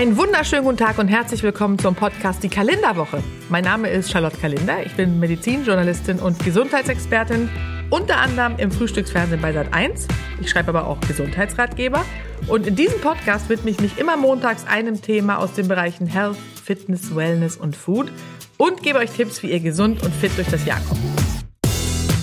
Einen 0.00 0.16
wunderschönen 0.16 0.64
guten 0.64 0.78
Tag 0.78 0.96
und 0.96 1.08
herzlich 1.08 1.42
willkommen 1.42 1.78
zum 1.78 1.94
Podcast 1.94 2.42
Die 2.42 2.48
Kalenderwoche. 2.48 3.22
Mein 3.50 3.64
Name 3.64 3.90
ist 3.90 4.10
Charlotte 4.10 4.38
Kalender. 4.38 4.82
Ich 4.82 4.96
bin 4.96 5.20
Medizinjournalistin 5.20 6.20
und 6.20 6.42
Gesundheitsexpertin, 6.42 7.50
unter 7.90 8.16
anderem 8.16 8.56
im 8.56 8.72
Frühstücksfernsehen 8.72 9.42
bei 9.42 9.50
Sat1. 9.50 10.08
Ich 10.40 10.48
schreibe 10.48 10.70
aber 10.70 10.86
auch 10.86 10.98
Gesundheitsratgeber. 11.02 12.02
Und 12.46 12.66
in 12.66 12.76
diesem 12.76 12.98
Podcast 13.02 13.50
widme 13.50 13.72
ich 13.72 13.78
mich 13.78 13.98
immer 13.98 14.16
montags 14.16 14.66
einem 14.66 15.02
Thema 15.02 15.36
aus 15.36 15.52
den 15.52 15.68
Bereichen 15.68 16.06
Health, 16.06 16.38
Fitness, 16.64 17.14
Wellness 17.14 17.58
und 17.58 17.76
Food 17.76 18.10
und 18.56 18.82
gebe 18.82 19.00
euch 19.00 19.10
Tipps, 19.10 19.42
wie 19.42 19.50
ihr 19.50 19.60
gesund 19.60 20.02
und 20.02 20.14
fit 20.14 20.32
durch 20.38 20.48
das 20.48 20.64
Jahr 20.64 20.80
kommt. 20.88 21.02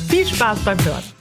Viel 0.09 0.25
Spaß 0.25 0.65
beim 0.65 0.83
Hören! 0.83 1.16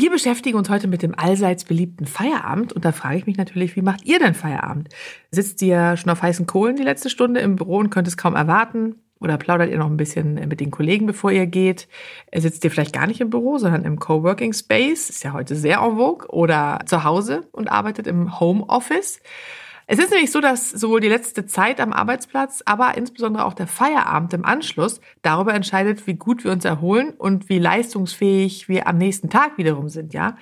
Wir 0.00 0.10
beschäftigen 0.10 0.56
uns 0.56 0.70
heute 0.70 0.88
mit 0.88 1.02
dem 1.02 1.14
allseits 1.14 1.64
beliebten 1.64 2.06
Feierabend 2.06 2.72
und 2.72 2.86
da 2.86 2.92
frage 2.92 3.18
ich 3.18 3.26
mich 3.26 3.36
natürlich, 3.36 3.76
wie 3.76 3.82
macht 3.82 4.06
ihr 4.06 4.18
denn 4.18 4.32
Feierabend? 4.32 4.88
Sitzt 5.30 5.60
ihr 5.60 5.98
schon 5.98 6.10
auf 6.10 6.22
heißen 6.22 6.46
Kohlen 6.46 6.76
die 6.76 6.84
letzte 6.84 7.10
Stunde 7.10 7.40
im 7.40 7.56
Büro 7.56 7.76
und 7.76 7.90
könnt 7.90 8.08
es 8.08 8.16
kaum 8.16 8.34
erwarten? 8.34 8.94
Oder 9.20 9.36
plaudert 9.36 9.68
ihr 9.68 9.76
noch 9.76 9.90
ein 9.90 9.98
bisschen 9.98 10.36
mit 10.48 10.60
den 10.60 10.70
Kollegen, 10.70 11.04
bevor 11.04 11.32
ihr 11.32 11.44
geht? 11.46 11.86
Sitzt 12.34 12.64
ihr 12.64 12.70
vielleicht 12.70 12.94
gar 12.94 13.06
nicht 13.06 13.20
im 13.20 13.28
Büro, 13.28 13.58
sondern 13.58 13.84
im 13.84 13.98
Coworking 13.98 14.54
Space? 14.54 15.10
Ist 15.10 15.22
ja 15.22 15.34
heute 15.34 15.54
sehr 15.54 15.80
en 15.80 15.96
vogue. 15.96 16.26
Oder 16.30 16.78
zu 16.86 17.04
Hause 17.04 17.46
und 17.52 17.70
arbeitet 17.70 18.06
im 18.06 18.40
Homeoffice? 18.40 19.20
Es 19.92 19.98
ist 19.98 20.12
nämlich 20.12 20.30
so, 20.30 20.40
dass 20.40 20.70
sowohl 20.70 21.00
die 21.00 21.08
letzte 21.08 21.46
Zeit 21.46 21.80
am 21.80 21.92
Arbeitsplatz, 21.92 22.62
aber 22.64 22.96
insbesondere 22.96 23.44
auch 23.44 23.54
der 23.54 23.66
Feierabend 23.66 24.32
im 24.32 24.44
Anschluss 24.44 25.00
darüber 25.22 25.52
entscheidet, 25.52 26.06
wie 26.06 26.14
gut 26.14 26.44
wir 26.44 26.52
uns 26.52 26.64
erholen 26.64 27.12
und 27.18 27.48
wie 27.48 27.58
leistungsfähig 27.58 28.68
wir 28.68 28.86
am 28.86 28.98
nächsten 28.98 29.30
Tag 29.30 29.58
wiederum 29.58 29.88
sind, 29.88 30.14
ja. 30.14 30.36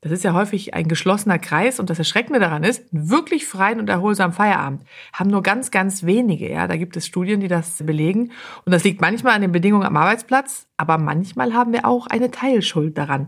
Das 0.00 0.12
ist 0.12 0.22
ja 0.22 0.32
häufig 0.32 0.74
ein 0.74 0.86
geschlossener 0.86 1.40
Kreis 1.40 1.80
und 1.80 1.90
das 1.90 1.98
Erschreckende 1.98 2.38
daran 2.38 2.62
ist, 2.62 2.84
wirklich 2.92 3.48
freien 3.48 3.80
und 3.80 3.88
erholsamen 3.88 4.32
Feierabend 4.32 4.84
haben 5.12 5.30
nur 5.30 5.42
ganz, 5.42 5.72
ganz 5.72 6.04
wenige. 6.04 6.48
Ja, 6.48 6.68
da 6.68 6.76
gibt 6.76 6.96
es 6.96 7.04
Studien, 7.04 7.40
die 7.40 7.48
das 7.48 7.78
belegen. 7.84 8.30
Und 8.64 8.70
das 8.70 8.84
liegt 8.84 9.00
manchmal 9.00 9.34
an 9.34 9.40
den 9.42 9.50
Bedingungen 9.50 9.86
am 9.86 9.96
Arbeitsplatz, 9.96 10.68
aber 10.76 10.98
manchmal 10.98 11.52
haben 11.52 11.72
wir 11.72 11.84
auch 11.84 12.06
eine 12.06 12.30
Teilschuld 12.30 12.96
daran. 12.96 13.26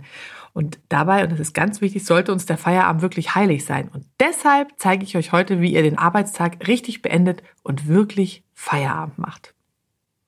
Und 0.56 0.78
dabei, 0.88 1.22
und 1.22 1.30
das 1.32 1.38
ist 1.38 1.52
ganz 1.52 1.82
wichtig, 1.82 2.06
sollte 2.06 2.32
uns 2.32 2.46
der 2.46 2.56
Feierabend 2.56 3.02
wirklich 3.02 3.34
heilig 3.34 3.66
sein. 3.66 3.90
Und 3.92 4.06
deshalb 4.18 4.72
zeige 4.78 5.04
ich 5.04 5.14
euch 5.14 5.30
heute, 5.30 5.60
wie 5.60 5.74
ihr 5.74 5.82
den 5.82 5.98
Arbeitstag 5.98 6.66
richtig 6.66 7.02
beendet 7.02 7.42
und 7.62 7.88
wirklich 7.88 8.42
Feierabend 8.54 9.18
macht. 9.18 9.52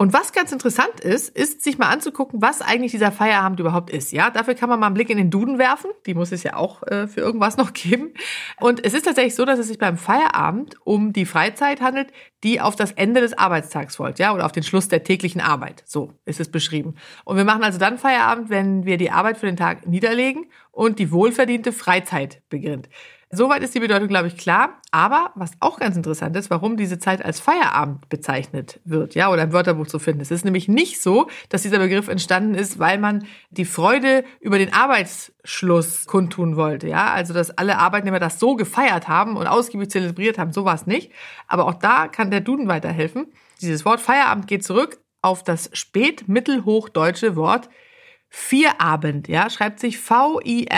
Und 0.00 0.12
was 0.12 0.32
ganz 0.32 0.52
interessant 0.52 1.00
ist, 1.00 1.28
ist 1.36 1.64
sich 1.64 1.76
mal 1.76 1.88
anzugucken, 1.88 2.40
was 2.40 2.62
eigentlich 2.62 2.92
dieser 2.92 3.10
Feierabend 3.10 3.58
überhaupt 3.58 3.90
ist. 3.90 4.12
Ja, 4.12 4.30
dafür 4.30 4.54
kann 4.54 4.68
man 4.68 4.78
mal 4.78 4.86
einen 4.86 4.94
Blick 4.94 5.10
in 5.10 5.18
den 5.18 5.28
Duden 5.28 5.58
werfen. 5.58 5.90
Die 6.06 6.14
muss 6.14 6.30
es 6.30 6.44
ja 6.44 6.54
auch 6.54 6.84
äh, 6.84 7.08
für 7.08 7.20
irgendwas 7.20 7.56
noch 7.56 7.72
geben. 7.74 8.14
Und 8.60 8.86
es 8.86 8.94
ist 8.94 9.06
tatsächlich 9.06 9.34
so, 9.34 9.44
dass 9.44 9.58
es 9.58 9.66
sich 9.66 9.78
beim 9.78 9.96
Feierabend 9.96 10.76
um 10.84 11.12
die 11.12 11.26
Freizeit 11.26 11.80
handelt, 11.80 12.12
die 12.44 12.60
auf 12.60 12.76
das 12.76 12.92
Ende 12.92 13.20
des 13.20 13.36
Arbeitstags 13.36 13.96
folgt, 13.96 14.20
ja, 14.20 14.32
oder 14.32 14.46
auf 14.46 14.52
den 14.52 14.62
Schluss 14.62 14.86
der 14.86 15.02
täglichen 15.02 15.40
Arbeit. 15.40 15.82
So 15.84 16.12
ist 16.24 16.38
es 16.38 16.48
beschrieben. 16.48 16.94
Und 17.24 17.36
wir 17.36 17.44
machen 17.44 17.64
also 17.64 17.80
dann 17.80 17.98
Feierabend, 17.98 18.50
wenn 18.50 18.86
wir 18.86 18.98
die 18.98 19.10
Arbeit 19.10 19.36
für 19.36 19.46
den 19.46 19.56
Tag 19.56 19.88
niederlegen 19.88 20.46
und 20.70 21.00
die 21.00 21.10
wohlverdiente 21.10 21.72
Freizeit 21.72 22.40
beginnt. 22.48 22.88
Soweit 23.30 23.62
ist 23.62 23.74
die 23.74 23.80
Bedeutung, 23.80 24.08
glaube 24.08 24.28
ich, 24.28 24.38
klar. 24.38 24.80
Aber 24.90 25.32
was 25.34 25.50
auch 25.60 25.78
ganz 25.78 25.96
interessant 25.96 26.34
ist, 26.34 26.48
warum 26.48 26.78
diese 26.78 26.98
Zeit 26.98 27.22
als 27.22 27.40
Feierabend 27.40 28.08
bezeichnet 28.08 28.80
wird, 28.84 29.14
ja, 29.14 29.30
oder 29.30 29.42
im 29.42 29.52
Wörterbuch 29.52 29.86
zu 29.86 29.98
finden. 29.98 30.22
Es 30.22 30.30
ist 30.30 30.46
nämlich 30.46 30.66
nicht 30.66 31.02
so, 31.02 31.28
dass 31.50 31.60
dieser 31.62 31.78
Begriff 31.78 32.08
entstanden 32.08 32.54
ist, 32.54 32.78
weil 32.78 32.98
man 32.98 33.26
die 33.50 33.66
Freude 33.66 34.24
über 34.40 34.56
den 34.56 34.72
Arbeitsschluss 34.72 36.06
kundtun 36.06 36.56
wollte, 36.56 36.88
ja. 36.88 37.12
Also, 37.12 37.34
dass 37.34 37.50
alle 37.50 37.76
Arbeitnehmer 37.78 38.18
das 38.18 38.40
so 38.40 38.56
gefeiert 38.56 39.08
haben 39.08 39.36
und 39.36 39.46
ausgiebig 39.46 39.90
zelebriert 39.90 40.38
haben, 40.38 40.52
so 40.52 40.64
war 40.64 40.74
es 40.74 40.86
nicht. 40.86 41.12
Aber 41.46 41.66
auch 41.66 41.74
da 41.74 42.08
kann 42.08 42.30
der 42.30 42.40
Duden 42.40 42.66
weiterhelfen. 42.66 43.26
Dieses 43.60 43.84
Wort 43.84 44.00
Feierabend 44.00 44.46
geht 44.46 44.64
zurück 44.64 45.00
auf 45.20 45.44
das 45.44 45.68
spätmittelhochdeutsche 45.74 47.36
Wort 47.36 47.68
Vierabend, 48.30 49.26
ja, 49.28 49.48
schreibt 49.48 49.80
sich 49.80 49.98
V-I-R-A-B-E-N-T 49.98 50.68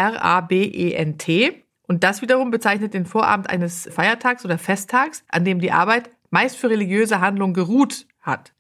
und 1.91 2.05
das 2.05 2.23
wiederum 2.23 2.53
bezeichnet 2.53 2.95
den 2.95 3.05
Vorabend 3.05 3.51
eines 3.51 3.89
Feiertags 3.93 4.45
oder 4.45 4.59
Festtags, 4.59 5.25
an 5.27 5.45
dem 5.45 5.59
die 5.59 5.73
Arbeit 5.73 6.09
meist 6.31 6.56
für 6.56 6.71
religiöse 6.71 7.21
Handlungen 7.21 7.53
geruht 7.53 8.06
hat. 8.21 8.53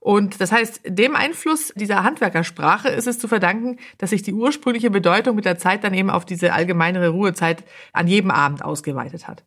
Und 0.00 0.38
das 0.38 0.52
heißt, 0.52 0.82
dem 0.84 1.16
Einfluss 1.16 1.72
dieser 1.76 2.04
Handwerkersprache 2.04 2.90
ist 2.90 3.06
es 3.06 3.18
zu 3.18 3.26
verdanken, 3.26 3.78
dass 3.96 4.10
sich 4.10 4.22
die 4.22 4.34
ursprüngliche 4.34 4.90
Bedeutung 4.90 5.34
mit 5.34 5.46
der 5.46 5.56
Zeit 5.56 5.82
dann 5.82 5.94
eben 5.94 6.10
auf 6.10 6.26
diese 6.26 6.52
allgemeinere 6.52 7.08
Ruhezeit 7.08 7.64
an 7.94 8.06
jedem 8.06 8.30
Abend 8.30 8.62
ausgeweitet 8.62 9.28
hat. 9.28 9.44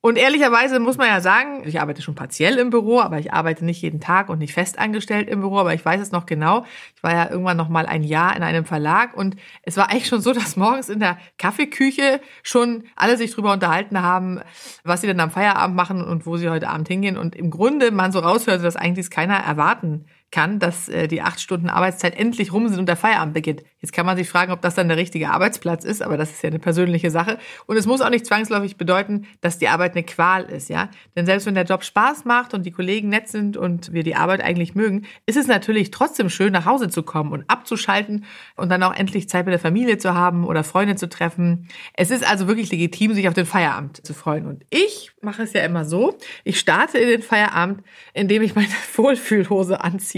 Und 0.00 0.16
ehrlicherweise 0.16 0.78
muss 0.78 0.96
man 0.96 1.08
ja 1.08 1.20
sagen, 1.20 1.62
ich 1.66 1.80
arbeite 1.80 2.02
schon 2.02 2.14
partiell 2.14 2.56
im 2.58 2.70
Büro, 2.70 3.00
aber 3.00 3.18
ich 3.18 3.32
arbeite 3.32 3.64
nicht 3.64 3.82
jeden 3.82 4.00
Tag 4.00 4.28
und 4.28 4.38
nicht 4.38 4.54
fest 4.54 4.78
angestellt 4.78 5.28
im 5.28 5.40
Büro, 5.40 5.58
aber 5.58 5.74
ich 5.74 5.84
weiß 5.84 6.00
es 6.00 6.12
noch 6.12 6.24
genau. 6.24 6.64
Ich 6.94 7.02
war 7.02 7.12
ja 7.12 7.28
irgendwann 7.28 7.56
noch 7.56 7.68
mal 7.68 7.84
ein 7.84 8.04
Jahr 8.04 8.36
in 8.36 8.44
einem 8.44 8.64
Verlag 8.64 9.16
und 9.16 9.34
es 9.62 9.76
war 9.76 9.90
eigentlich 9.90 10.06
schon 10.06 10.20
so, 10.20 10.32
dass 10.32 10.56
morgens 10.56 10.88
in 10.88 11.00
der 11.00 11.18
Kaffeeküche 11.36 12.20
schon 12.44 12.84
alle 12.94 13.16
sich 13.16 13.32
drüber 13.32 13.52
unterhalten 13.52 14.00
haben, 14.00 14.40
was 14.84 15.00
sie 15.00 15.08
denn 15.08 15.18
am 15.18 15.32
Feierabend 15.32 15.74
machen 15.74 16.04
und 16.04 16.26
wo 16.26 16.36
sie 16.36 16.48
heute 16.48 16.68
Abend 16.68 16.86
hingehen 16.86 17.16
und 17.16 17.34
im 17.34 17.50
Grunde 17.50 17.90
man 17.90 18.12
so 18.12 18.20
raushörte, 18.20 18.62
dass 18.62 18.76
eigentlich 18.76 19.10
keiner 19.10 19.36
erwarten 19.36 20.06
kann, 20.30 20.58
dass 20.58 20.88
äh, 20.88 21.08
die 21.08 21.22
acht 21.22 21.40
Stunden 21.40 21.70
Arbeitszeit 21.70 22.18
endlich 22.18 22.52
rum 22.52 22.68
sind 22.68 22.78
und 22.78 22.86
der 22.86 22.96
Feierabend 22.96 23.34
beginnt. 23.34 23.62
Jetzt 23.80 23.92
kann 23.92 24.04
man 24.04 24.16
sich 24.16 24.28
fragen, 24.28 24.52
ob 24.52 24.60
das 24.60 24.74
dann 24.74 24.88
der 24.88 24.96
richtige 24.96 25.30
Arbeitsplatz 25.30 25.84
ist, 25.84 26.02
aber 26.02 26.16
das 26.16 26.30
ist 26.30 26.42
ja 26.42 26.48
eine 26.48 26.58
persönliche 26.58 27.10
Sache. 27.10 27.38
Und 27.66 27.76
es 27.76 27.86
muss 27.86 28.00
auch 28.00 28.10
nicht 28.10 28.26
zwangsläufig 28.26 28.76
bedeuten, 28.76 29.26
dass 29.40 29.58
die 29.58 29.68
Arbeit 29.68 29.92
eine 29.92 30.02
Qual 30.02 30.44
ist, 30.44 30.68
ja. 30.68 30.90
Denn 31.16 31.24
selbst 31.24 31.46
wenn 31.46 31.54
der 31.54 31.64
Job 31.64 31.84
Spaß 31.84 32.24
macht 32.24 32.52
und 32.52 32.66
die 32.66 32.72
Kollegen 32.72 33.08
nett 33.08 33.28
sind 33.28 33.56
und 33.56 33.92
wir 33.92 34.02
die 34.02 34.16
Arbeit 34.16 34.42
eigentlich 34.42 34.74
mögen, 34.74 35.06
ist 35.26 35.38
es 35.38 35.46
natürlich 35.46 35.90
trotzdem 35.90 36.28
schön, 36.28 36.52
nach 36.52 36.66
Hause 36.66 36.88
zu 36.88 37.02
kommen 37.02 37.32
und 37.32 37.48
abzuschalten 37.48 38.24
und 38.56 38.68
dann 38.68 38.82
auch 38.82 38.94
endlich 38.94 39.28
Zeit 39.28 39.46
mit 39.46 39.52
der 39.52 39.60
Familie 39.60 39.96
zu 39.96 40.14
haben 40.14 40.44
oder 40.44 40.64
Freunde 40.64 40.96
zu 40.96 41.08
treffen. 41.08 41.68
Es 41.94 42.10
ist 42.10 42.28
also 42.28 42.48
wirklich 42.48 42.70
legitim, 42.70 43.14
sich 43.14 43.28
auf 43.28 43.34
den 43.34 43.46
Feierabend 43.46 44.04
zu 44.04 44.12
freuen. 44.12 44.46
Und 44.46 44.64
ich 44.70 45.12
mache 45.22 45.42
es 45.42 45.52
ja 45.52 45.62
immer 45.62 45.84
so. 45.84 46.18
Ich 46.44 46.58
starte 46.58 46.98
in 46.98 47.08
den 47.08 47.22
Feierabend, 47.22 47.82
indem 48.12 48.42
ich 48.42 48.54
meine 48.54 48.68
Wohlfühlhose 48.96 49.82
anziehe. 49.82 50.17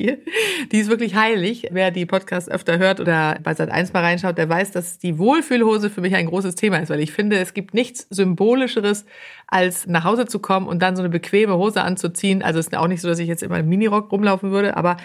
Die 0.73 0.79
ist 0.79 0.91
wirklich 0.91 1.15
heilig. 1.15 1.69
Wer 1.71 1.91
die 1.91 2.07
Podcasts 2.07 2.49
öfter 2.49 2.79
hört 2.79 3.01
oder 3.01 3.39
bei 3.43 3.55
Sat 3.55 3.71
1 3.71 3.93
mal 3.93 4.03
reinschaut, 4.03 4.39
der 4.39 4.49
weiß, 4.49 4.73
dass 4.73 4.99
die 4.99 5.19
Wohlfühlhose 5.19 5.91
für 5.91 6.01
mich 6.01 6.15
ein 6.15 6.27
großes 6.27 6.55
Thema 6.55 6.79
ist, 6.79 6.91
weil 6.91 7.01
ich 7.01 7.13
finde, 7.13 7.39
es 7.39 7.55
gibt 7.55 7.75
nichts 7.75 8.07
symbolischeres, 8.11 9.05
als 9.47 9.87
nach 9.87 10.05
Hause 10.05 10.27
zu 10.27 10.39
kommen 10.39 10.67
und 10.67 10.81
dann 10.81 10.97
so 10.97 11.03
eine 11.03 11.11
bequeme 11.11 11.57
Hose 11.57 11.83
anzuziehen. 11.83 12.43
Also 12.43 12.59
es 12.59 12.69
ist 12.69 12.77
auch 12.77 12.89
nicht 12.89 13.01
so, 13.01 13.09
dass 13.09 13.19
ich 13.19 13.29
jetzt 13.29 13.43
immer 13.43 13.59
im 13.59 13.69
Minirock 13.69 14.11
rumlaufen 14.13 14.51
würde, 14.51 14.77
aber 14.77 14.97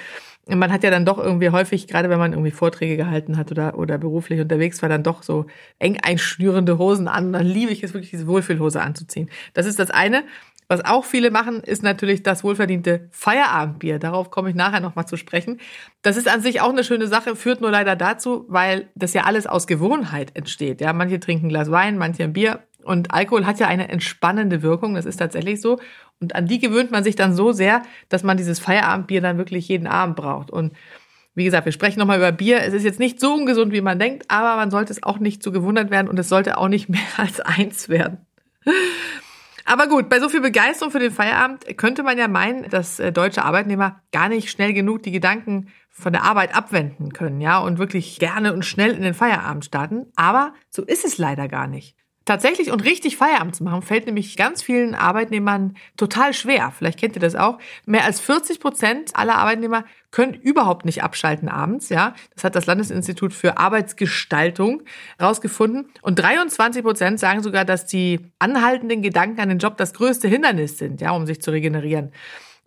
man 0.48 0.72
hat 0.72 0.84
ja 0.84 0.92
dann 0.92 1.06
doch 1.06 1.18
irgendwie 1.18 1.50
häufig, 1.50 1.88
gerade 1.88 2.10
wenn 2.10 2.20
man 2.20 2.34
irgendwie 2.34 2.52
Vorträge 2.52 2.98
gehalten 2.98 3.38
hat 3.38 3.52
oder, 3.52 3.78
oder 3.80 3.98
beruflich 3.98 4.40
unterwegs 4.40 4.82
war, 4.82 4.90
dann 4.90 5.02
doch 5.02 5.24
so 5.24 5.48
eng 5.80 5.98
einschnürende 6.04 6.78
Hosen 6.78 7.08
an. 7.08 7.28
Und 7.28 7.34
dann 7.34 7.48
liebe 7.48 7.72
ich 7.72 7.84
es 7.84 7.94
wirklich, 7.94 8.12
diese 8.12 8.28
Wohlfühlhose 8.28 8.82
anzuziehen. 8.82 9.30
Das 9.54 9.66
ist 9.66 9.80
das 9.80 9.90
eine. 9.90 10.24
Was 10.68 10.84
auch 10.84 11.06
viele 11.06 11.30
machen, 11.30 11.62
ist 11.62 11.84
natürlich 11.84 12.24
das 12.24 12.44
wohlverdiente 12.44 13.08
Feierabendbier. 13.12 14.00
Darauf 14.00 14.32
komme 14.32 14.50
ich 14.50 14.56
nachher 14.56 14.80
nochmal 14.80 15.08
zu 15.08 15.16
sprechen. 15.16 15.60
Das 16.02 16.18
ist 16.18 16.28
an 16.28 16.42
sich 16.42 16.62
auch 16.62 16.70
eine 16.70 16.84
schöne 16.84 17.08
Sache, 17.08 17.36
führt 17.36 17.62
nur 17.62 17.72
leider 17.72 17.96
dazu, 17.96 18.46
weil 18.48 18.90
das 18.96 19.14
ja 19.14 19.24
alles 19.24 19.46
aus 19.46 19.68
Gewohnheit 19.68 20.36
entsteht. 20.36 20.82
Ja, 20.82 20.94
manche 20.94 21.20
trinken 21.20 21.48
ein 21.48 21.50
Glas 21.50 21.70
Wein, 21.70 21.98
manche 21.98 22.24
ein 22.24 22.34
Bier. 22.34 22.64
Und 22.84 23.12
Alkohol 23.14 23.46
hat 23.46 23.60
ja 23.60 23.68
eine 23.68 23.90
entspannende 23.90 24.62
Wirkung. 24.62 24.96
Das 24.96 25.06
ist 25.06 25.18
tatsächlich 25.18 25.62
so. 25.62 25.80
Und 26.20 26.36
an 26.36 26.48
die 26.48 26.60
gewöhnt 26.60 26.92
man 26.92 27.04
sich 27.04 27.16
dann 27.16 27.36
so 27.36 27.52
sehr, 27.52 27.84
dass 28.10 28.24
man 28.24 28.38
dieses 28.38 28.60
Feierabendbier 28.60 29.22
dann 29.22 29.38
wirklich 29.38 29.68
jeden 29.68 29.88
Abend 29.88 30.16
braucht. 30.16 30.50
Und 30.50 30.74
wie 31.36 31.44
gesagt, 31.44 31.66
wir 31.66 31.74
sprechen 31.74 32.00
nochmal 32.00 32.18
über 32.18 32.32
Bier. 32.32 32.62
Es 32.64 32.74
ist 32.74 32.84
jetzt 32.84 33.00
nicht 33.00 33.20
so 33.20 33.34
ungesund, 33.34 33.74
wie 33.74 33.82
man 33.82 34.00
denkt, 34.00 34.26
aber 34.30 34.56
man 34.56 34.72
sollte 34.72 34.94
es 34.94 35.04
auch 35.04 35.20
nicht 35.20 35.44
zu 35.44 35.52
gewundert 35.52 35.92
werden 35.92 36.08
und 36.08 36.18
es 36.18 36.30
sollte 36.30 36.58
auch 36.58 36.70
nicht 36.70 36.90
mehr 36.90 37.02
als 37.18 37.40
eins 37.42 37.90
werden. 37.90 38.26
Aber 39.66 39.88
gut, 39.88 40.10
bei 40.10 40.20
so 40.20 40.30
viel 40.30 40.42
Begeisterung 40.42 40.92
für 40.92 41.00
den 41.00 41.12
Feierabend 41.12 41.78
könnte 41.78 42.04
man 42.04 42.20
ja 42.20 42.28
meinen, 42.28 42.70
dass 42.70 43.00
äh, 43.00 43.12
deutsche 43.12 43.44
Arbeitnehmer 43.44 44.02
gar 44.12 44.30
nicht 44.30 44.52
schnell 44.52 44.74
genug 44.74 45.02
die 45.02 45.12
Gedanken 45.12 45.70
von 45.90 46.14
der 46.14 46.24
Arbeit 46.24 46.56
abwenden 46.56 47.14
können, 47.14 47.42
ja, 47.42 47.58
und 47.58 47.80
wirklich 47.80 48.20
gerne 48.20 48.54
und 48.54 48.64
schnell 48.64 48.92
in 48.92 49.02
den 49.02 49.14
Feierabend 49.14 49.66
starten. 49.66 50.06
Aber 50.16 50.54
so 50.70 50.84
ist 50.84 51.04
es 51.04 51.18
leider 51.18 51.48
gar 51.48 51.68
nicht. 51.68 51.96
Tatsächlich 52.26 52.72
und 52.72 52.84
richtig 52.84 53.18
Feierabend 53.18 53.56
zu 53.56 53.64
machen, 53.64 53.82
fällt 53.82 54.08
nämlich 54.08 54.36
ganz 54.36 54.62
vielen 54.62 54.96
Arbeitnehmern 54.96 55.78
total 55.96 56.34
schwer. 56.34 56.72
Vielleicht 56.76 57.00
kennt 57.00 57.16
ihr 57.16 57.22
das 57.22 57.36
auch. 57.36 57.60
Mehr 57.86 58.04
als 58.04 58.20
40 58.20 58.60
Prozent 58.60 59.16
aller 59.16 59.36
Arbeitnehmer 59.36 59.86
können 60.16 60.34
überhaupt 60.34 60.86
nicht 60.86 61.04
abschalten 61.04 61.50
abends, 61.50 61.90
ja. 61.90 62.16
Das 62.34 62.46
hat 62.46 62.56
das 62.56 62.68
Landesinstitut 62.68 63.34
für 63.34 63.58
Arbeitsgestaltung 63.58 64.84
rausgefunden. 65.22 65.90
Und 66.02 66.18
23 66.20 66.84
Prozent 66.84 67.20
sagen 67.20 67.44
sogar, 67.44 67.66
dass 67.66 67.86
die 67.86 68.22
anhaltenden 68.40 69.02
Gedanken 69.02 69.42
an 69.42 69.50
den 69.50 69.60
Job 69.60 69.76
das 69.76 69.94
größte 69.94 70.30
Hindernis 70.30 70.78
sind, 70.78 71.02
ja, 71.02 71.12
um 71.12 71.26
sich 71.26 71.42
zu 71.42 71.52
regenerieren. 71.52 72.14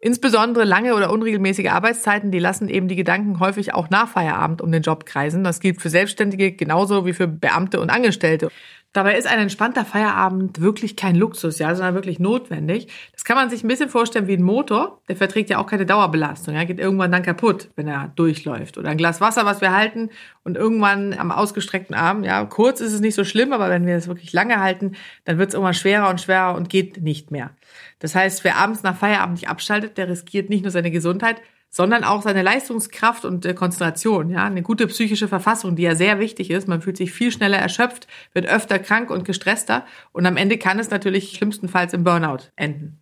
Insbesondere 0.00 0.64
lange 0.64 0.94
oder 0.94 1.10
unregelmäßige 1.10 1.70
Arbeitszeiten, 1.70 2.30
die 2.30 2.38
lassen 2.38 2.68
eben 2.68 2.86
die 2.86 2.96
Gedanken 2.96 3.40
häufig 3.40 3.72
auch 3.72 3.88
nach 3.88 4.08
Feierabend 4.08 4.60
um 4.60 4.70
den 4.70 4.82
Job 4.82 5.06
kreisen. 5.06 5.42
Das 5.42 5.58
gilt 5.58 5.80
für 5.80 5.88
Selbstständige 5.88 6.52
genauso 6.52 7.06
wie 7.06 7.14
für 7.14 7.26
Beamte 7.26 7.80
und 7.80 7.88
Angestellte. 7.88 8.50
Dabei 8.94 9.18
ist 9.18 9.26
ein 9.26 9.38
entspannter 9.38 9.84
Feierabend 9.84 10.62
wirklich 10.62 10.96
kein 10.96 11.14
Luxus, 11.14 11.58
ja, 11.58 11.74
sondern 11.74 11.94
wirklich 11.94 12.18
notwendig. 12.18 12.88
Das 13.12 13.22
kann 13.22 13.36
man 13.36 13.50
sich 13.50 13.62
ein 13.62 13.68
bisschen 13.68 13.90
vorstellen 13.90 14.28
wie 14.28 14.36
ein 14.36 14.42
Motor. 14.42 15.02
Der 15.08 15.16
verträgt 15.16 15.50
ja 15.50 15.58
auch 15.58 15.66
keine 15.66 15.84
Dauerbelastung. 15.84 16.54
Ja, 16.54 16.64
geht 16.64 16.80
irgendwann 16.80 17.12
dann 17.12 17.22
kaputt, 17.22 17.68
wenn 17.76 17.86
er 17.86 18.10
durchläuft. 18.16 18.78
Oder 18.78 18.88
ein 18.88 18.96
Glas 18.96 19.20
Wasser, 19.20 19.44
was 19.44 19.60
wir 19.60 19.76
halten 19.76 20.08
und 20.42 20.56
irgendwann 20.56 21.12
am 21.12 21.30
ausgestreckten 21.30 21.94
Arm, 21.94 22.24
ja, 22.24 22.44
kurz 22.46 22.80
ist 22.80 22.94
es 22.94 23.00
nicht 23.00 23.14
so 23.14 23.24
schlimm, 23.24 23.52
aber 23.52 23.68
wenn 23.68 23.86
wir 23.86 23.94
es 23.94 24.08
wirklich 24.08 24.32
lange 24.32 24.58
halten, 24.58 24.96
dann 25.26 25.36
wird 25.36 25.48
es 25.48 25.54
irgendwann 25.54 25.74
schwerer 25.74 26.08
und 26.08 26.22
schwerer 26.22 26.54
und 26.54 26.70
geht 26.70 27.02
nicht 27.02 27.30
mehr. 27.30 27.50
Das 27.98 28.14
heißt, 28.14 28.42
wer 28.42 28.56
abends 28.56 28.82
nach 28.82 28.96
Feierabend 28.96 29.34
nicht 29.34 29.50
abschaltet, 29.50 29.98
der 29.98 30.08
riskiert 30.08 30.48
nicht 30.48 30.62
nur 30.62 30.70
seine 30.70 30.90
Gesundheit, 30.90 31.42
sondern 31.70 32.04
auch 32.04 32.22
seine 32.22 32.42
Leistungskraft 32.42 33.24
und 33.24 33.44
äh, 33.44 33.54
Konzentration, 33.54 34.30
ja, 34.30 34.44
eine 34.44 34.62
gute 34.62 34.86
psychische 34.86 35.28
Verfassung, 35.28 35.76
die 35.76 35.82
ja 35.82 35.94
sehr 35.94 36.18
wichtig 36.18 36.50
ist. 36.50 36.68
Man 36.68 36.82
fühlt 36.82 36.96
sich 36.96 37.12
viel 37.12 37.30
schneller 37.30 37.58
erschöpft, 37.58 38.06
wird 38.32 38.46
öfter 38.46 38.78
krank 38.78 39.10
und 39.10 39.24
gestresster 39.24 39.86
und 40.12 40.26
am 40.26 40.36
Ende 40.36 40.58
kann 40.58 40.78
es 40.78 40.90
natürlich 40.90 41.32
schlimmstenfalls 41.32 41.92
im 41.92 42.04
Burnout 42.04 42.50
enden. 42.56 43.00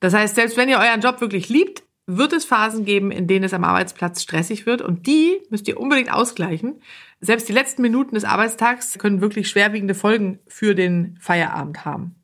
Das 0.00 0.14
heißt, 0.14 0.34
selbst 0.34 0.56
wenn 0.56 0.68
ihr 0.68 0.78
euren 0.78 1.00
Job 1.00 1.20
wirklich 1.20 1.48
liebt, 1.48 1.82
wird 2.06 2.32
es 2.32 2.44
Phasen 2.44 2.84
geben, 2.84 3.10
in 3.10 3.26
denen 3.26 3.44
es 3.44 3.54
am 3.54 3.64
Arbeitsplatz 3.64 4.22
stressig 4.22 4.64
wird 4.64 4.80
und 4.80 5.06
die 5.06 5.40
müsst 5.50 5.66
ihr 5.66 5.80
unbedingt 5.80 6.12
ausgleichen. 6.12 6.80
Selbst 7.20 7.48
die 7.48 7.52
letzten 7.52 7.82
Minuten 7.82 8.14
des 8.14 8.24
Arbeitstags 8.24 8.98
können 8.98 9.20
wirklich 9.20 9.48
schwerwiegende 9.48 9.94
Folgen 9.94 10.38
für 10.46 10.74
den 10.74 11.18
Feierabend 11.20 11.84
haben. 11.84 12.14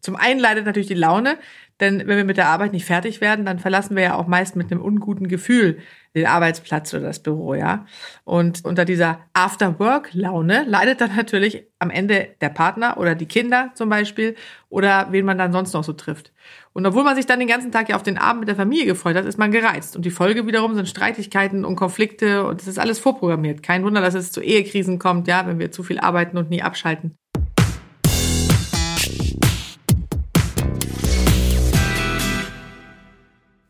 Zum 0.00 0.16
einen 0.16 0.38
leidet 0.38 0.66
natürlich 0.66 0.88
die 0.88 0.94
Laune, 0.94 1.38
denn 1.80 1.98
wenn 2.06 2.16
wir 2.16 2.24
mit 2.24 2.36
der 2.36 2.48
Arbeit 2.48 2.72
nicht 2.72 2.84
fertig 2.84 3.20
werden, 3.20 3.44
dann 3.44 3.58
verlassen 3.58 3.96
wir 3.96 4.02
ja 4.04 4.14
auch 4.14 4.28
meist 4.28 4.54
mit 4.54 4.70
einem 4.70 4.80
unguten 4.80 5.26
Gefühl 5.26 5.78
den 6.14 6.26
Arbeitsplatz 6.26 6.94
oder 6.94 7.02
das 7.02 7.20
Büro, 7.20 7.54
ja. 7.54 7.86
Und 8.22 8.64
unter 8.64 8.84
dieser 8.84 9.18
After-Work-Laune 9.32 10.64
leidet 10.68 11.00
dann 11.00 11.16
natürlich 11.16 11.66
am 11.80 11.90
Ende 11.90 12.28
der 12.40 12.50
Partner 12.50 12.98
oder 12.98 13.16
die 13.16 13.26
Kinder 13.26 13.72
zum 13.74 13.88
Beispiel 13.88 14.36
oder 14.68 15.08
wen 15.10 15.24
man 15.24 15.38
dann 15.38 15.52
sonst 15.52 15.72
noch 15.72 15.82
so 15.82 15.92
trifft. 15.92 16.32
Und 16.72 16.86
obwohl 16.86 17.02
man 17.02 17.16
sich 17.16 17.26
dann 17.26 17.40
den 17.40 17.48
ganzen 17.48 17.72
Tag 17.72 17.88
ja 17.88 17.96
auf 17.96 18.04
den 18.04 18.18
Abend 18.18 18.40
mit 18.40 18.48
der 18.48 18.56
Familie 18.56 18.86
gefreut 18.86 19.16
hat, 19.16 19.24
ist 19.24 19.38
man 19.38 19.50
gereizt. 19.50 19.96
Und 19.96 20.04
die 20.04 20.10
Folge 20.10 20.46
wiederum 20.46 20.74
sind 20.74 20.88
Streitigkeiten 20.88 21.64
und 21.64 21.74
Konflikte 21.74 22.46
und 22.46 22.60
es 22.60 22.68
ist 22.68 22.78
alles 22.78 23.00
vorprogrammiert. 23.00 23.64
Kein 23.64 23.84
Wunder, 23.84 24.00
dass 24.00 24.14
es 24.14 24.30
zu 24.30 24.40
Ehekrisen 24.40 25.00
kommt, 25.00 25.26
ja, 25.26 25.46
wenn 25.46 25.58
wir 25.58 25.72
zu 25.72 25.82
viel 25.82 25.98
arbeiten 25.98 26.36
und 26.38 26.50
nie 26.50 26.62
abschalten. 26.62 27.16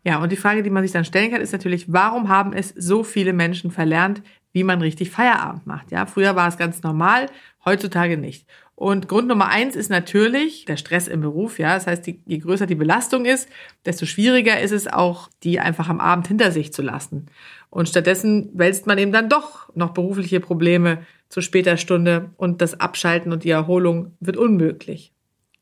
Ja, 0.05 0.23
und 0.23 0.31
die 0.31 0.37
Frage, 0.37 0.63
die 0.63 0.71
man 0.71 0.83
sich 0.83 0.93
dann 0.93 1.07
stellen 1.07 1.31
kann, 1.31 1.41
ist 1.41 1.53
natürlich, 1.53 1.91
warum 1.93 2.29
haben 2.29 2.53
es 2.53 2.69
so 2.77 3.03
viele 3.03 3.33
Menschen 3.33 3.71
verlernt, 3.71 4.23
wie 4.53 4.63
man 4.63 4.83
richtig 4.83 5.11
Feierabend 5.11 5.67
macht? 5.67 5.91
Ja, 5.91 6.05
früher 6.05 6.37
war 6.37 6.47
es 6.47 6.59
ganz 6.59 6.83
normal, 6.83 7.27
heutzutage 7.65 8.19
nicht. 8.19 8.47
Und 8.77 9.09
Grund 9.09 9.29
Nummer 9.29 9.49
eins 9.49 9.77
ist 9.77 9.89
natürlich 9.89 10.67
der 10.67 10.77
Stress 10.77 11.09
im 11.09 11.23
Beruf. 11.23 11.59
Ja, 11.59 11.75
das 11.75 11.87
heißt, 11.87 12.07
je 12.07 12.39
größer 12.39 12.67
die 12.67 12.75
Belastung 12.75 13.25
ist, 13.25 13.49
desto 13.87 14.05
schwieriger 14.05 14.61
ist 14.61 14.73
es 14.73 14.87
auch, 14.87 15.31
die 15.43 15.59
einfach 15.59 15.89
am 15.89 16.01
Abend 16.01 16.29
hinter 16.29 16.51
sich 16.51 16.73
zu 16.73 16.83
lassen. 16.83 17.27
Und 17.71 17.89
stattdessen 17.89 18.51
wälzt 18.53 18.87
man 18.87 18.99
eben 18.99 19.13
dann 19.13 19.29
doch 19.29 19.75
noch 19.75 19.91
berufliche 19.91 20.41
Probleme 20.41 20.99
zu 21.29 21.41
später 21.41 21.77
Stunde 21.77 22.31
und 22.37 22.61
das 22.61 22.79
Abschalten 22.79 23.33
und 23.33 23.45
die 23.45 23.51
Erholung 23.51 24.13
wird 24.21 24.37
unmöglich. 24.37 25.13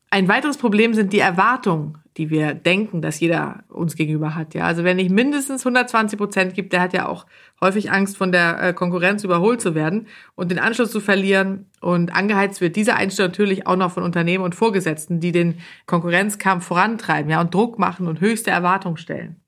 Ein 0.09 0.27
weiteres 0.27 0.57
Problem 0.57 0.93
sind 0.93 1.13
die 1.13 1.19
Erwartungen 1.19 2.02
die 2.17 2.29
wir 2.29 2.53
denken, 2.53 3.01
dass 3.01 3.19
jeder 3.19 3.63
uns 3.69 3.95
gegenüber 3.95 4.35
hat. 4.35 4.53
Ja, 4.53 4.65
also 4.65 4.83
wenn 4.83 4.97
nicht 4.97 5.11
mindestens 5.11 5.65
120 5.65 6.17
Prozent 6.17 6.53
gibt, 6.53 6.73
der 6.73 6.81
hat 6.81 6.93
ja 6.93 7.07
auch 7.07 7.25
häufig 7.59 7.91
Angst, 7.91 8.17
von 8.17 8.31
der 8.31 8.61
äh, 8.61 8.73
Konkurrenz 8.73 9.23
überholt 9.23 9.61
zu 9.61 9.75
werden 9.75 10.07
und 10.35 10.51
den 10.51 10.59
Anschluss 10.59 10.91
zu 10.91 10.99
verlieren. 10.99 11.67
Und 11.81 12.13
angeheizt 12.15 12.61
wird 12.61 12.75
diese 12.75 12.95
Einstellung 12.95 13.31
natürlich 13.31 13.67
auch 13.67 13.75
noch 13.75 13.91
von 13.91 14.03
Unternehmen 14.03 14.43
und 14.43 14.55
Vorgesetzten, 14.55 15.19
die 15.19 15.31
den 15.31 15.59
Konkurrenzkampf 15.85 16.65
vorantreiben, 16.65 17.31
ja, 17.31 17.41
und 17.41 17.53
Druck 17.53 17.79
machen 17.79 18.07
und 18.07 18.21
höchste 18.21 18.51
Erwartungen 18.51 18.97
stellen. 18.97 19.42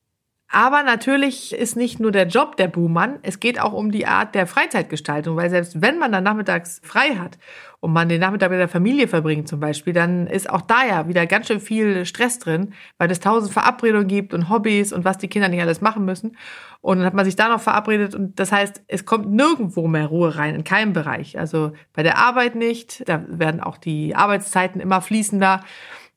Aber 0.48 0.84
natürlich 0.84 1.54
ist 1.54 1.76
nicht 1.76 2.00
nur 2.00 2.12
der 2.12 2.28
Job 2.28 2.56
der 2.56 2.68
Buhmann, 2.68 3.18
es 3.24 3.40
geht 3.40 3.60
auch 3.60 3.74
um 3.74 3.92
die 3.92 4.06
Art 4.06 4.36
der 4.36 4.46
Freizeitgestaltung, 4.46 5.36
weil 5.36 5.50
selbst 5.50 5.82
wenn 5.82 5.98
man 5.98 6.12
dann 6.12 6.24
nachmittags 6.24 6.80
frei 6.84 7.16
hat 7.16 7.40
und 7.80 7.92
man 7.92 8.10
den 8.10 8.22
Nachmittag 8.22 8.52
mit 8.52 8.60
der 8.60 8.68
Familie 8.68 9.08
verbringt 9.08 9.48
zum 9.48 9.60
Beispiel, 9.60 9.94
dann 9.94 10.28
ist 10.28 10.50
auch 10.50 10.62
da 10.62 10.86
ja 10.86 11.08
wieder 11.08 11.26
ganz 11.26 11.48
schön 11.48 11.60
viel 11.60 12.06
Stress 12.06 12.38
drin, 12.38 12.74
weil 13.00 13.10
es 13.10 13.20
tausend 13.20 13.54
Verabredungen 13.54 14.08
gibt 14.08 14.36
und 14.36 14.50
Hobbys 14.50 14.94
und 14.94 15.04
was 15.04 15.18
die 15.18 15.28
Kinder 15.28 15.50
nicht 15.50 15.62
alles 15.62 15.82
machen 15.82 16.06
müssen. 16.06 16.38
Und 16.82 17.00
dann 17.00 17.08
hat 17.08 17.16
man 17.16 17.26
sich 17.26 17.36
da 17.36 17.50
noch 17.50 17.62
verabredet 17.62 18.14
und 18.14 18.40
das 18.40 18.52
heißt, 18.52 18.84
es 18.88 19.06
kommt 19.06 19.32
nirgendwo 19.32 19.88
mehr 19.88 20.06
Ruhe 20.06 20.36
rein, 20.36 20.54
in 20.54 20.64
keinem 20.64 20.94
Bereich. 20.94 21.40
Also 21.40 21.74
bei 21.94 22.04
der 22.04 22.20
Arbeit 22.20 22.54
nicht, 22.54 23.08
da 23.10 23.26
werden 23.28 23.62
auch 23.62 23.78
die 23.78 24.16
Arbeitszeiten 24.16 24.80
immer 24.80 25.02
fließender. 25.02 25.62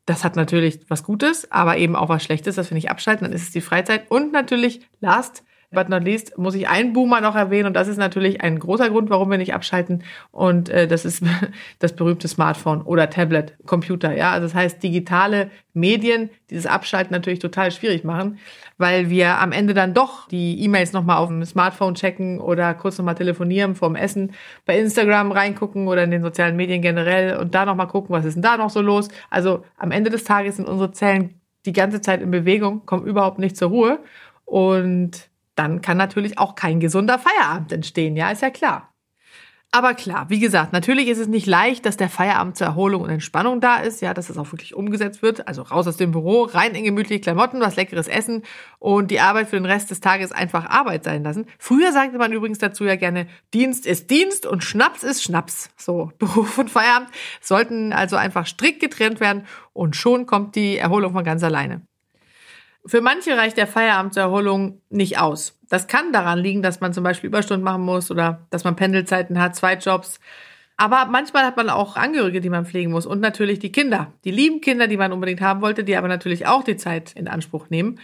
Das 0.09 0.25
hat 0.25 0.37
natürlich 0.37 0.81
was 0.89 1.05
Gutes, 1.05 1.53
aber 1.53 1.77
eben 1.77 1.95
auch 1.95 2.09
was 2.09 2.25
Schlechtes, 2.25 2.57
dass 2.57 2.71
wir 2.71 2.75
nicht 2.77 2.91
abschalten, 2.91 3.27
dann 3.27 3.35
ist 3.35 3.43
es 3.43 3.51
die 3.51 3.61
Freizeit. 3.61 4.11
Und 4.11 4.33
natürlich, 4.33 4.81
last 5.01 5.45
but 5.71 5.89
not 5.89 6.03
least, 6.03 6.39
muss 6.39 6.55
ich 6.55 6.69
einen 6.69 6.93
Boomer 6.93 7.21
noch 7.21 7.35
erwähnen 7.37 7.67
und 7.67 7.75
das 7.75 7.89
ist 7.89 7.99
natürlich 7.99 8.41
ein 8.41 8.59
großer 8.59 8.89
Grund, 8.89 9.11
warum 9.11 9.31
wir 9.31 9.39
nicht 9.39 9.55
abschalten 9.55 10.03
und 10.31 10.69
äh, 10.69 10.87
das 10.87 11.05
ist 11.05 11.23
das 11.79 11.95
berühmte 11.95 12.29
Smartphone 12.29 12.83
oder 12.83 13.11
Tablet, 13.11 13.55
Computer, 13.67 14.17
ja. 14.17 14.33
Also 14.33 14.47
das 14.47 14.55
heißt, 14.55 14.83
digitale 14.83 15.51
Medien 15.75 16.31
dieses 16.51 16.67
Abschalten 16.67 17.13
natürlich 17.13 17.39
total 17.39 17.71
schwierig 17.71 18.03
machen, 18.03 18.39
weil 18.79 19.11
wir 19.11 19.39
am 19.39 19.53
Ende 19.53 19.75
dann 19.75 19.95
doch 19.95 20.27
die 20.29 20.63
E-Mails 20.65 20.93
nochmal 20.93 21.19
auf 21.19 21.29
dem 21.29 21.45
Smartphone 21.45 21.95
checken 21.95 22.41
oder 22.41 22.75
kurz 22.75 22.99
nochmal 22.99 23.15
telefonieren 23.15 23.75
vorm 23.75 23.95
Essen, 23.95 24.33
bei 24.65 24.79
Instagram 24.79 25.33
reingucken 25.33 25.87
oder 25.87 26.05
in 26.05 26.11
den 26.11 26.23
sozialen 26.23 26.57
Medien 26.57 26.81
generell 26.81 27.37
und 27.37 27.55
da 27.55 27.67
nochmal 27.67 27.89
gucken, 27.89 28.15
was 28.15 28.25
ist 28.25 28.35
denn 28.35 28.43
da 28.43 28.57
noch 28.57 28.71
so 28.71 28.81
los. 28.81 29.09
Also 29.29 29.65
am 29.77 29.91
Ende 29.91 30.11
des 30.11 30.25
Tages 30.25 30.57
sind 30.57 30.67
unsere 30.67 30.93
Zellen 30.93 31.41
die 31.67 31.73
ganze 31.73 32.01
Zeit 32.01 32.23
in 32.23 32.31
Bewegung, 32.31 32.87
kommen 32.87 33.07
überhaupt 33.07 33.39
nicht 33.39 33.57
zur 33.57 33.69
Ruhe 33.69 33.99
und 34.45 35.29
dann 35.59 35.83
kann 35.83 35.97
natürlich 35.97 36.39
auch 36.39 36.55
kein 36.55 36.81
gesunder 36.81 37.19
Feierabend 37.19 37.73
entstehen, 37.73 38.17
ja, 38.17 38.31
ist 38.31 38.43
ja 38.43 38.51
klar. 38.51 38.93
Aber 39.71 39.93
klar, 39.93 40.31
wie 40.31 40.39
gesagt, 40.39 40.73
natürlich 40.73 41.09
ist 41.09 41.19
es 41.19 41.29
nicht 41.29 41.47
leicht, 41.47 41.85
dass 41.85 41.99
der 41.99 42.09
Feierabend 42.09 42.57
zur 42.57 42.69
Erholung 42.69 43.03
und 43.03 43.11
Entspannung 43.11 43.61
da 43.61 43.77
ist, 43.77 44.01
ja, 44.01 44.15
dass 44.15 44.29
das 44.29 44.39
auch 44.39 44.51
wirklich 44.51 44.75
umgesetzt 44.75 45.21
wird. 45.21 45.47
Also 45.47 45.61
raus 45.61 45.87
aus 45.87 45.99
dem 45.99 46.11
Büro, 46.11 46.45
rein 46.45 46.75
in 46.75 46.85
gemütliche 46.85 47.21
Klamotten, 47.21 47.61
was 47.61 47.77
leckeres 47.77 48.09
Essen 48.09 48.45
und 48.79 49.11
die 49.11 49.21
Arbeit 49.21 49.49
für 49.49 49.57
den 49.57 49.67
Rest 49.67 49.91
des 49.91 50.01
Tages 50.01 50.33
einfach 50.33 50.65
Arbeit 50.71 51.05
sein 51.05 51.23
lassen. 51.23 51.45
Früher 51.59 51.93
sagte 51.93 52.17
man 52.17 52.33
übrigens 52.33 52.57
dazu 52.59 52.85
ja 52.85 52.97
gerne, 52.97 53.27
Dienst 53.53 53.85
ist 53.85 54.09
Dienst 54.11 54.47
und 54.47 54.65
Schnaps 54.65 55.03
ist 55.03 55.23
Schnaps. 55.23 55.69
So, 55.77 56.13
Beruf 56.19 56.57
und 56.57 56.71
Feierabend 56.71 57.11
sollten 57.43 57.93
also 57.93 58.17
einfach 58.17 58.47
strikt 58.47 58.81
getrennt 58.81 59.21
werden 59.21 59.45
und 59.75 59.97
schon 59.97 60.25
kommt 60.25 60.57
die 60.57 60.79
Erholung 60.79 61.13
von 61.13 61.25
ganz 61.25 61.43
alleine. 61.43 61.83
Für 62.89 63.03
manche 63.03 63.37
reicht 63.37 63.59
der 63.59 63.67
Feierabend 63.67 64.15
zur 64.15 64.23
Erholung 64.23 64.81
nicht 64.89 65.19
aus. 65.19 65.59
Das 65.69 65.89
kann 65.89 66.11
daran 66.11 66.39
liegen, 66.39 66.63
dass 66.63 66.81
man 66.81 66.95
zum 66.95 67.05
Beispiel 67.05 67.29
Überstunden 67.29 67.63
machen 67.63 67.83
muss 67.83 68.11
oder 68.11 68.47
dass 68.49 68.65
man 68.65 68.77
Pendelzeiten 68.77 69.39
hat, 69.39 69.55
zwei 69.55 69.75
Jobs. 69.75 70.19
Aber 70.79 71.05
manchmal 71.05 71.45
hat 71.45 71.59
man 71.59 71.69
auch 71.69 71.97
Angehörige, 71.97 72.41
die 72.41 72.49
man 72.49 72.65
pflegen 72.65 72.91
muss 72.91 73.05
und 73.05 73.21
natürlich 73.21 73.59
die 73.59 73.73
Kinder. 73.73 74.13
Die 74.25 74.31
lieben 74.31 74.63
Kinder, 74.63 74.87
die 74.87 74.97
man 74.97 75.13
unbedingt 75.13 75.43
haben 75.43 75.61
wollte, 75.61 75.85
die 75.85 75.97
aber 75.97 76.09
natürlich 76.09 76.47
auch 76.47 76.65
die 76.65 76.77
Zeit 76.77 77.13
in 77.13 77.29
Anspruch 77.29 77.69
nehmen. 77.69 78.01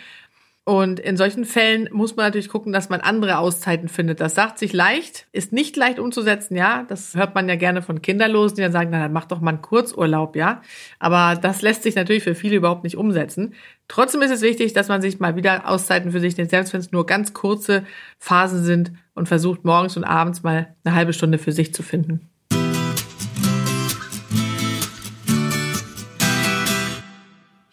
Und 0.66 0.98
in 0.98 1.18
solchen 1.18 1.44
Fällen 1.44 1.90
muss 1.92 2.16
man 2.16 2.24
natürlich 2.24 2.48
gucken, 2.48 2.72
dass 2.72 2.88
man 2.88 3.02
andere 3.02 3.36
Auszeiten 3.36 3.88
findet. 3.88 4.20
Das 4.20 4.34
sagt 4.34 4.58
sich 4.58 4.72
leicht, 4.72 5.26
ist 5.30 5.52
nicht 5.52 5.76
leicht 5.76 5.98
umzusetzen, 5.98 6.56
ja. 6.56 6.84
Das 6.88 7.14
hört 7.14 7.34
man 7.34 7.50
ja 7.50 7.56
gerne 7.56 7.82
von 7.82 8.00
Kinderlosen, 8.00 8.56
die 8.56 8.62
dann 8.62 8.72
sagen, 8.72 8.88
na, 8.90 9.00
dann 9.00 9.12
mach 9.12 9.26
doch 9.26 9.42
mal 9.42 9.50
einen 9.50 9.60
Kurzurlaub, 9.60 10.36
ja. 10.36 10.62
Aber 10.98 11.38
das 11.38 11.60
lässt 11.60 11.82
sich 11.82 11.96
natürlich 11.96 12.22
für 12.24 12.34
viele 12.34 12.56
überhaupt 12.56 12.82
nicht 12.82 12.96
umsetzen. 12.96 13.52
Trotzdem 13.88 14.22
ist 14.22 14.30
es 14.30 14.40
wichtig, 14.40 14.72
dass 14.72 14.88
man 14.88 15.02
sich 15.02 15.20
mal 15.20 15.36
wieder 15.36 15.68
Auszeiten 15.68 16.12
für 16.12 16.20
sich 16.20 16.34
nimmt, 16.38 16.48
selbst 16.48 16.72
wenn 16.72 16.80
es 16.80 16.92
nur 16.92 17.04
ganz 17.04 17.34
kurze 17.34 17.84
Phasen 18.18 18.64
sind 18.64 18.92
und 19.14 19.28
versucht 19.28 19.66
morgens 19.66 19.98
und 19.98 20.04
abends 20.04 20.42
mal 20.42 20.74
eine 20.82 20.94
halbe 20.94 21.12
Stunde 21.12 21.36
für 21.36 21.52
sich 21.52 21.74
zu 21.74 21.82
finden. 21.82 22.30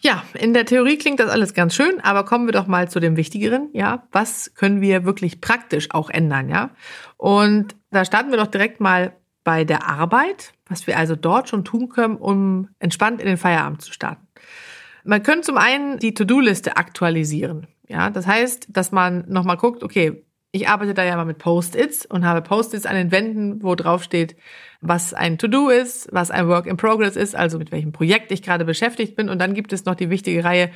Ja, 0.04 0.24
in 0.34 0.52
der 0.52 0.66
Theorie 0.66 0.98
klingt 0.98 1.20
das 1.20 1.30
alles 1.30 1.54
ganz 1.54 1.76
schön, 1.76 2.00
aber 2.00 2.24
kommen 2.24 2.46
wir 2.46 2.52
doch 2.52 2.66
mal 2.66 2.90
zu 2.90 2.98
dem 2.98 3.16
Wichtigeren, 3.16 3.70
ja. 3.72 4.08
Was 4.10 4.52
können 4.56 4.80
wir 4.80 5.04
wirklich 5.04 5.40
praktisch 5.40 5.88
auch 5.92 6.10
ändern, 6.10 6.48
ja? 6.48 6.70
Und 7.16 7.76
da 7.92 8.04
starten 8.04 8.32
wir 8.32 8.38
doch 8.38 8.48
direkt 8.48 8.80
mal 8.80 9.16
bei 9.44 9.64
der 9.64 9.86
Arbeit, 9.86 10.54
was 10.66 10.88
wir 10.88 10.98
also 10.98 11.14
dort 11.14 11.48
schon 11.48 11.64
tun 11.64 11.88
können, 11.88 12.16
um 12.16 12.68
entspannt 12.80 13.20
in 13.20 13.28
den 13.28 13.36
Feierabend 13.36 13.80
zu 13.80 13.92
starten. 13.92 14.26
Man 15.04 15.22
könnte 15.22 15.42
zum 15.42 15.56
einen 15.56 15.98
die 15.98 16.14
To-Do-Liste 16.14 16.76
aktualisieren. 16.76 17.68
Ja, 17.88 18.10
das 18.10 18.26
heißt, 18.26 18.68
dass 18.70 18.90
man 18.90 19.24
nochmal 19.28 19.56
guckt, 19.56 19.84
okay, 19.84 20.24
ich 20.52 20.68
arbeite 20.68 20.94
da 20.94 21.02
ja 21.02 21.16
mal 21.16 21.24
mit 21.24 21.38
Post-its 21.38 22.06
und 22.06 22.24
habe 22.24 22.42
Post-its 22.42 22.86
an 22.86 22.94
den 22.94 23.10
Wänden, 23.10 23.62
wo 23.62 23.74
drauf 23.74 24.02
steht, 24.02 24.36
was 24.80 25.14
ein 25.14 25.38
To-Do 25.38 25.70
ist, 25.70 26.08
was 26.12 26.30
ein 26.30 26.46
Work 26.48 26.66
in 26.66 26.76
Progress 26.76 27.16
ist, 27.16 27.34
also 27.34 27.58
mit 27.58 27.72
welchem 27.72 27.92
Projekt 27.92 28.30
ich 28.30 28.42
gerade 28.42 28.64
beschäftigt 28.64 29.16
bin. 29.16 29.28
Und 29.28 29.38
dann 29.38 29.54
gibt 29.54 29.72
es 29.72 29.86
noch 29.86 29.94
die 29.94 30.10
wichtige 30.10 30.44
Reihe 30.44 30.70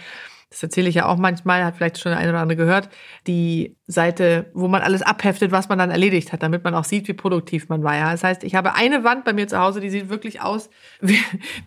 das 0.51 0.63
erzähle 0.63 0.89
ich 0.89 0.95
ja 0.95 1.07
auch 1.07 1.17
manchmal, 1.17 1.65
hat 1.65 1.77
vielleicht 1.77 1.99
schon 1.99 2.11
der 2.11 2.21
eine 2.21 2.31
oder 2.31 2.39
andere 2.39 2.57
gehört, 2.57 2.89
die 3.27 3.77
Seite, 3.89 4.51
wo 4.55 4.69
man 4.69 4.81
alles 4.81 5.03
abheftet, 5.03 5.51
was 5.51 5.69
man 5.69 5.79
dann 5.79 5.91
erledigt 5.91 6.33
hat, 6.33 6.43
damit 6.43 6.63
man 6.63 6.75
auch 6.75 6.85
sieht, 6.85 7.09
wie 7.09 7.15
produktiv 7.15 7.69
man 7.69 7.83
war. 7.83 7.97
Ja, 7.97 8.13
das 8.13 8.23
heißt, 8.23 8.45
ich 8.45 8.55
habe 8.55 8.75
eine 8.75 9.03
Wand 9.03 9.25
bei 9.25 9.33
mir 9.33 9.49
zu 9.49 9.59
Hause, 9.59 9.81
die 9.81 9.91
sieht 9.91 10.09
wirklich 10.09 10.41
aus 10.41 10.71
wie, 11.01 11.19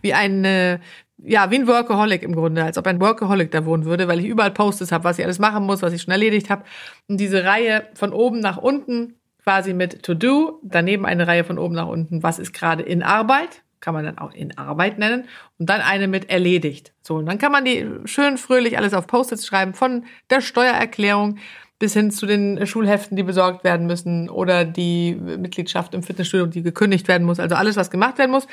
wie 0.01 0.13
eine 0.13 0.79
ja, 1.23 1.51
wie 1.51 1.55
ein 1.55 1.67
Workaholic 1.67 2.23
im 2.23 2.33
Grunde, 2.33 2.63
als 2.63 2.77
ob 2.77 2.87
ein 2.87 3.01
Workaholic 3.01 3.51
da 3.51 3.65
wohnen 3.65 3.85
würde, 3.85 4.07
weil 4.07 4.19
ich 4.19 4.25
überall 4.25 4.51
Posts 4.51 4.91
habe, 4.91 5.03
was 5.03 5.19
ich 5.19 5.25
alles 5.25 5.39
machen 5.39 5.65
muss, 5.65 5.81
was 5.81 5.93
ich 5.93 6.01
schon 6.01 6.11
erledigt 6.11 6.49
habe. 6.49 6.63
Und 7.07 7.19
diese 7.19 7.43
Reihe 7.43 7.87
von 7.93 8.13
oben 8.13 8.39
nach 8.39 8.57
unten 8.57 9.15
quasi 9.43 9.73
mit 9.73 10.03
To 10.03 10.13
Do, 10.13 10.59
daneben 10.63 11.05
eine 11.05 11.27
Reihe 11.27 11.43
von 11.43 11.57
oben 11.57 11.75
nach 11.75 11.87
unten, 11.87 12.23
was 12.23 12.39
ist 12.39 12.53
gerade 12.53 12.83
in 12.83 13.03
Arbeit, 13.03 13.63
kann 13.79 13.93
man 13.93 14.05
dann 14.05 14.17
auch 14.17 14.33
in 14.33 14.57
Arbeit 14.57 14.99
nennen 14.99 15.25
und 15.57 15.69
dann 15.69 15.81
eine 15.81 16.07
mit 16.07 16.29
erledigt. 16.29 16.93
So, 17.01 17.15
und 17.15 17.25
dann 17.25 17.37
kann 17.37 17.51
man 17.51 17.65
die 17.65 17.87
schön 18.05 18.37
fröhlich 18.37 18.77
alles 18.77 18.93
auf 18.93 19.07
Post-its 19.07 19.45
schreiben, 19.45 19.73
von 19.73 20.05
der 20.29 20.41
Steuererklärung 20.41 21.37
bis 21.79 21.93
hin 21.93 22.11
zu 22.11 22.25
den 22.25 22.65
Schulheften, 22.67 23.15
die 23.15 23.23
besorgt 23.23 23.63
werden 23.63 23.87
müssen 23.87 24.29
oder 24.29 24.65
die 24.65 25.15
Mitgliedschaft 25.15 25.93
im 25.93 26.03
Fitnessstudio, 26.03 26.45
die 26.45 26.61
gekündigt 26.61 27.07
werden 27.07 27.25
muss, 27.25 27.39
also 27.39 27.55
alles, 27.55 27.77
was 27.77 27.89
gemacht 27.89 28.17
werden 28.17 28.31
muss. 28.31 28.47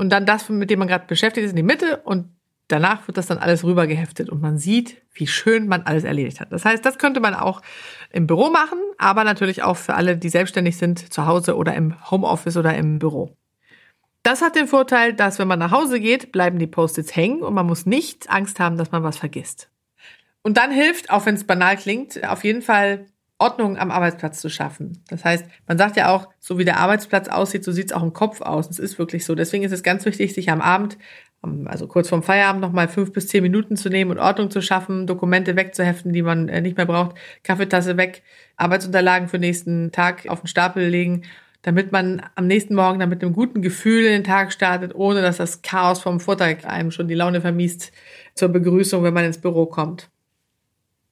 Und 0.00 0.08
dann 0.08 0.24
das, 0.24 0.48
mit 0.48 0.70
dem 0.70 0.78
man 0.78 0.88
gerade 0.88 1.04
beschäftigt 1.06 1.44
ist, 1.44 1.50
in 1.50 1.56
die 1.56 1.62
Mitte 1.62 1.98
und 1.98 2.34
danach 2.68 3.06
wird 3.06 3.18
das 3.18 3.26
dann 3.26 3.36
alles 3.36 3.64
rübergeheftet 3.64 4.30
und 4.30 4.40
man 4.40 4.56
sieht, 4.56 5.02
wie 5.12 5.26
schön 5.26 5.68
man 5.68 5.82
alles 5.82 6.04
erledigt 6.04 6.40
hat. 6.40 6.50
Das 6.52 6.64
heißt, 6.64 6.82
das 6.86 6.96
könnte 6.96 7.20
man 7.20 7.34
auch 7.34 7.60
im 8.10 8.26
Büro 8.26 8.48
machen, 8.48 8.78
aber 8.96 9.24
natürlich 9.24 9.62
auch 9.62 9.76
für 9.76 9.92
alle, 9.92 10.16
die 10.16 10.30
selbstständig 10.30 10.78
sind, 10.78 11.12
zu 11.12 11.26
Hause 11.26 11.54
oder 11.54 11.74
im 11.74 12.10
Homeoffice 12.10 12.56
oder 12.56 12.74
im 12.78 12.98
Büro. 12.98 13.36
Das 14.22 14.40
hat 14.40 14.56
den 14.56 14.68
Vorteil, 14.68 15.12
dass 15.12 15.38
wenn 15.38 15.48
man 15.48 15.58
nach 15.58 15.70
Hause 15.70 16.00
geht, 16.00 16.32
bleiben 16.32 16.58
die 16.58 16.66
Post-its 16.66 17.14
hängen 17.14 17.42
und 17.42 17.52
man 17.52 17.66
muss 17.66 17.84
nicht 17.84 18.30
Angst 18.30 18.58
haben, 18.58 18.78
dass 18.78 18.92
man 18.92 19.02
was 19.02 19.18
vergisst. 19.18 19.68
Und 20.40 20.56
dann 20.56 20.70
hilft, 20.70 21.10
auch 21.10 21.26
wenn 21.26 21.34
es 21.34 21.44
banal 21.44 21.76
klingt, 21.76 22.26
auf 22.26 22.42
jeden 22.42 22.62
Fall 22.62 23.04
Ordnung 23.40 23.78
am 23.78 23.90
Arbeitsplatz 23.90 24.40
zu 24.40 24.50
schaffen. 24.50 25.02
Das 25.08 25.24
heißt, 25.24 25.44
man 25.66 25.78
sagt 25.78 25.96
ja 25.96 26.14
auch, 26.14 26.28
so 26.38 26.58
wie 26.58 26.64
der 26.64 26.78
Arbeitsplatz 26.78 27.28
aussieht, 27.28 27.64
so 27.64 27.72
sieht 27.72 27.86
es 27.86 27.92
auch 27.92 28.02
im 28.02 28.12
Kopf 28.12 28.40
aus. 28.40 28.68
Das 28.68 28.78
ist 28.78 28.98
wirklich 28.98 29.24
so. 29.24 29.34
Deswegen 29.34 29.64
ist 29.64 29.72
es 29.72 29.82
ganz 29.82 30.04
wichtig, 30.04 30.34
sich 30.34 30.50
am 30.50 30.60
Abend, 30.60 30.98
also 31.64 31.86
kurz 31.86 32.08
vorm 32.08 32.22
Feierabend, 32.22 32.60
nochmal 32.60 32.88
fünf 32.88 33.12
bis 33.12 33.28
zehn 33.28 33.42
Minuten 33.42 33.76
zu 33.76 33.88
nehmen 33.88 34.10
und 34.10 34.18
Ordnung 34.18 34.50
zu 34.50 34.60
schaffen, 34.60 35.06
Dokumente 35.06 35.56
wegzuheften, 35.56 36.12
die 36.12 36.22
man 36.22 36.48
äh, 36.48 36.60
nicht 36.60 36.76
mehr 36.76 36.86
braucht, 36.86 37.16
Kaffeetasse 37.42 37.96
weg, 37.96 38.22
Arbeitsunterlagen 38.56 39.28
für 39.28 39.38
den 39.38 39.48
nächsten 39.48 39.90
Tag 39.90 40.28
auf 40.28 40.42
den 40.42 40.48
Stapel 40.48 40.86
legen 40.86 41.22
damit 41.62 41.92
man 41.92 42.22
am 42.36 42.46
nächsten 42.46 42.74
Morgen 42.74 43.00
dann 43.00 43.10
mit 43.10 43.22
einem 43.22 43.34
guten 43.34 43.60
Gefühl 43.62 44.04
in 44.06 44.12
den 44.12 44.24
Tag 44.24 44.52
startet, 44.52 44.94
ohne 44.94 45.20
dass 45.20 45.36
das 45.36 45.62
Chaos 45.62 46.00
vom 46.00 46.20
Vortag 46.20 46.64
einem 46.64 46.90
schon 46.90 47.08
die 47.08 47.14
Laune 47.14 47.40
vermiest 47.40 47.92
zur 48.34 48.48
Begrüßung, 48.48 49.02
wenn 49.02 49.14
man 49.14 49.24
ins 49.24 49.40
Büro 49.40 49.66
kommt. 49.66 50.08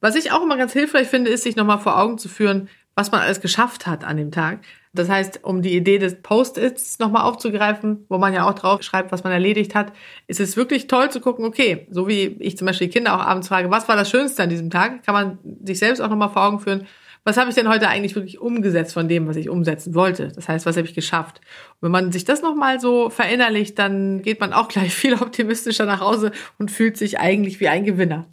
Was 0.01 0.15
ich 0.15 0.33
auch 0.33 0.43
immer 0.43 0.57
ganz 0.57 0.73
hilfreich 0.73 1.09
finde, 1.09 1.31
ist, 1.31 1.43
sich 1.43 1.57
nochmal 1.57 1.79
vor 1.79 1.99
Augen 1.99 2.19
zu 2.19 2.29
führen, 2.29 2.69
was 2.95 3.13
man 3.13 3.21
alles 3.21 3.41
geschafft 3.41 3.87
hat 3.87 4.05
an 4.05 4.17
dem 4.17 4.33
Tag. 4.33 4.61
Das 4.93 5.09
heißt, 5.09 5.45
um 5.45 5.63
die 5.63 5.77
Idee 5.77 5.99
des 5.99 6.21
Post-its 6.21 6.99
nochmal 6.99 7.23
aufzugreifen, 7.23 8.05
wo 8.09 8.19
man 8.19 8.35
ja 8.35 8.49
auch 8.49 8.55
drauf 8.55 8.83
schreibt, 8.83 9.13
was 9.13 9.23
man 9.23 9.33
erledigt 9.33 9.75
hat, 9.75 9.93
ist 10.27 10.41
es 10.41 10.57
wirklich 10.57 10.89
toll 10.89 11.11
zu 11.11 11.21
gucken, 11.21 11.45
okay, 11.45 11.87
so 11.91 12.09
wie 12.09 12.37
ich 12.41 12.57
zum 12.57 12.67
Beispiel 12.67 12.89
die 12.89 12.93
Kinder 12.93 13.15
auch 13.15 13.25
abends 13.25 13.49
frage, 13.49 13.71
was 13.71 13.87
war 13.89 13.97
das 13.97 14.11
Schönste 14.11 14.43
an 14.43 14.49
diesem 14.49 14.71
Tag, 14.71 15.05
kann 15.05 15.15
man 15.15 15.39
sich 15.63 15.79
selbst 15.79 16.01
auch 16.01 16.09
nochmal 16.09 16.31
vor 16.31 16.45
Augen 16.45 16.59
führen, 16.59 16.87
was 17.25 17.37
habe 17.37 17.51
ich 17.51 17.55
denn 17.55 17.69
heute 17.69 17.89
eigentlich 17.89 18.15
wirklich 18.15 18.41
umgesetzt 18.41 18.95
von 18.95 19.07
dem, 19.07 19.29
was 19.29 19.37
ich 19.37 19.49
umsetzen 19.51 19.95
wollte? 19.95 20.29
Das 20.29 20.49
heißt, 20.49 20.65
was 20.65 20.77
habe 20.77 20.87
ich 20.87 20.95
geschafft? 20.95 21.41
Und 21.75 21.83
wenn 21.83 21.93
man 21.93 22.11
sich 22.11 22.25
das 22.25 22.43
nochmal 22.43 22.81
so 22.81 23.11
verinnerlicht, 23.11 23.79
dann 23.79 24.23
geht 24.23 24.41
man 24.41 24.53
auch 24.53 24.69
gleich 24.69 24.95
viel 24.95 25.15
optimistischer 25.15 25.85
nach 25.85 26.01
Hause 26.01 26.33
und 26.59 26.71
fühlt 26.71 26.97
sich 26.97 27.21
eigentlich 27.21 27.61
wie 27.61 27.69
ein 27.69 27.85
Gewinner. 27.85 28.27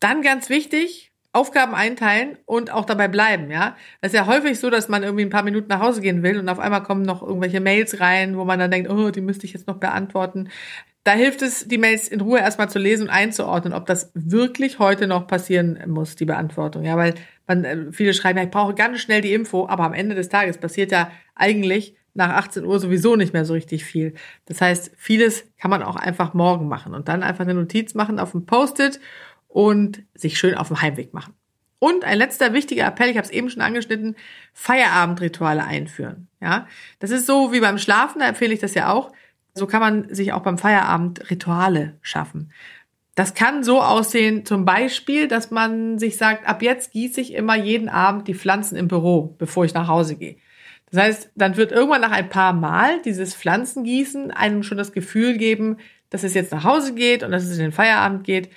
Dann 0.00 0.22
ganz 0.22 0.48
wichtig, 0.48 1.10
Aufgaben 1.32 1.74
einteilen 1.76 2.38
und 2.44 2.72
auch 2.72 2.84
dabei 2.84 3.06
bleiben, 3.06 3.50
ja. 3.52 3.76
Es 4.00 4.12
ist 4.12 4.18
ja 4.18 4.26
häufig 4.26 4.58
so, 4.58 4.68
dass 4.68 4.88
man 4.88 5.04
irgendwie 5.04 5.24
ein 5.24 5.30
paar 5.30 5.44
Minuten 5.44 5.68
nach 5.68 5.80
Hause 5.80 6.00
gehen 6.00 6.24
will 6.24 6.40
und 6.40 6.48
auf 6.48 6.58
einmal 6.58 6.82
kommen 6.82 7.02
noch 7.02 7.22
irgendwelche 7.22 7.60
Mails 7.60 8.00
rein, 8.00 8.36
wo 8.36 8.44
man 8.44 8.58
dann 8.58 8.72
denkt, 8.72 8.90
oh, 8.90 9.10
die 9.10 9.20
müsste 9.20 9.46
ich 9.46 9.52
jetzt 9.52 9.68
noch 9.68 9.76
beantworten. 9.76 10.48
Da 11.04 11.12
hilft 11.12 11.42
es, 11.42 11.68
die 11.68 11.78
Mails 11.78 12.08
in 12.08 12.20
Ruhe 12.20 12.40
erstmal 12.40 12.68
zu 12.68 12.78
lesen 12.80 13.04
und 13.04 13.10
einzuordnen, 13.10 13.72
ob 13.74 13.86
das 13.86 14.10
wirklich 14.14 14.80
heute 14.80 15.06
noch 15.06 15.28
passieren 15.28 15.78
muss, 15.86 16.16
die 16.16 16.24
Beantwortung. 16.24 16.84
Ja, 16.84 16.96
weil 16.96 17.14
man, 17.46 17.64
äh, 17.64 17.92
viele 17.92 18.12
schreiben, 18.12 18.38
ja, 18.38 18.44
ich 18.44 18.50
brauche 18.50 18.74
ganz 18.74 19.00
schnell 19.00 19.20
die 19.20 19.32
Info, 19.32 19.68
aber 19.68 19.84
am 19.84 19.94
Ende 19.94 20.16
des 20.16 20.28
Tages 20.28 20.58
passiert 20.58 20.90
ja 20.90 21.12
eigentlich 21.36 21.94
nach 22.12 22.30
18 22.30 22.64
Uhr 22.64 22.80
sowieso 22.80 23.16
nicht 23.16 23.32
mehr 23.32 23.44
so 23.44 23.54
richtig 23.54 23.84
viel. 23.84 24.14
Das 24.46 24.60
heißt, 24.60 24.92
vieles 24.96 25.44
kann 25.58 25.70
man 25.70 25.82
auch 25.82 25.96
einfach 25.96 26.34
morgen 26.34 26.66
machen 26.68 26.92
und 26.92 27.08
dann 27.08 27.22
einfach 27.22 27.44
eine 27.44 27.54
Notiz 27.54 27.94
machen 27.94 28.18
auf 28.18 28.32
dem 28.32 28.46
Post-it 28.46 29.00
und 29.50 30.02
sich 30.14 30.38
schön 30.38 30.54
auf 30.54 30.68
dem 30.68 30.80
Heimweg 30.80 31.12
machen. 31.12 31.34
Und 31.78 32.04
ein 32.04 32.18
letzter 32.18 32.52
wichtiger 32.52 32.86
Appell, 32.86 33.08
ich 33.08 33.16
habe 33.16 33.26
es 33.26 33.32
eben 33.32 33.50
schon 33.50 33.62
angeschnitten, 33.62 34.16
Feierabendrituale 34.52 35.64
einführen. 35.64 36.28
Ja, 36.40 36.66
das 36.98 37.10
ist 37.10 37.26
so 37.26 37.52
wie 37.52 37.60
beim 37.60 37.78
Schlafen, 37.78 38.20
da 38.20 38.28
empfehle 38.28 38.54
ich 38.54 38.60
das 38.60 38.74
ja 38.74 38.92
auch. 38.92 39.12
So 39.54 39.66
kann 39.66 39.80
man 39.80 40.14
sich 40.14 40.32
auch 40.32 40.42
beim 40.42 40.58
Feierabend 40.58 41.30
Rituale 41.30 41.98
schaffen. 42.02 42.52
Das 43.14 43.34
kann 43.34 43.64
so 43.64 43.82
aussehen, 43.82 44.46
zum 44.46 44.64
Beispiel, 44.64 45.26
dass 45.26 45.50
man 45.50 45.98
sich 45.98 46.16
sagt, 46.16 46.46
ab 46.46 46.62
jetzt 46.62 46.92
gieße 46.92 47.20
ich 47.20 47.34
immer 47.34 47.56
jeden 47.56 47.88
Abend 47.88 48.28
die 48.28 48.34
Pflanzen 48.34 48.76
im 48.76 48.88
Büro, 48.88 49.34
bevor 49.38 49.64
ich 49.64 49.74
nach 49.74 49.88
Hause 49.88 50.16
gehe. 50.16 50.36
Das 50.90 51.02
heißt, 51.02 51.30
dann 51.34 51.56
wird 51.56 51.72
irgendwann 51.72 52.00
nach 52.00 52.12
ein 52.12 52.28
paar 52.28 52.52
Mal 52.52 53.00
dieses 53.02 53.34
Pflanzengießen 53.34 54.30
einem 54.30 54.62
schon 54.62 54.78
das 54.78 54.92
Gefühl 54.92 55.36
geben, 55.38 55.78
dass 56.10 56.24
es 56.24 56.34
jetzt 56.34 56.52
nach 56.52 56.64
Hause 56.64 56.94
geht 56.94 57.22
und 57.22 57.30
dass 57.30 57.44
es 57.44 57.56
in 57.56 57.64
den 57.64 57.72
Feierabend 57.72 58.24
geht. 58.24 58.50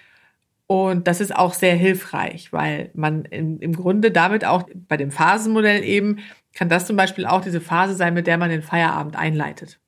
Und 0.67 1.07
das 1.07 1.19
ist 1.19 1.35
auch 1.35 1.53
sehr 1.53 1.75
hilfreich, 1.75 2.53
weil 2.53 2.89
man 2.93 3.25
im, 3.25 3.59
im 3.59 3.73
Grunde 3.73 4.11
damit 4.11 4.45
auch 4.45 4.63
bei 4.87 4.97
dem 4.97 5.11
Phasenmodell 5.11 5.83
eben, 5.83 6.19
kann 6.55 6.69
das 6.69 6.85
zum 6.85 6.95
Beispiel 6.95 7.25
auch 7.25 7.41
diese 7.41 7.61
Phase 7.61 7.95
sein, 7.95 8.13
mit 8.13 8.27
der 8.27 8.37
man 8.37 8.49
den 8.49 8.61
Feierabend 8.61 9.15
einleitet. 9.17 9.79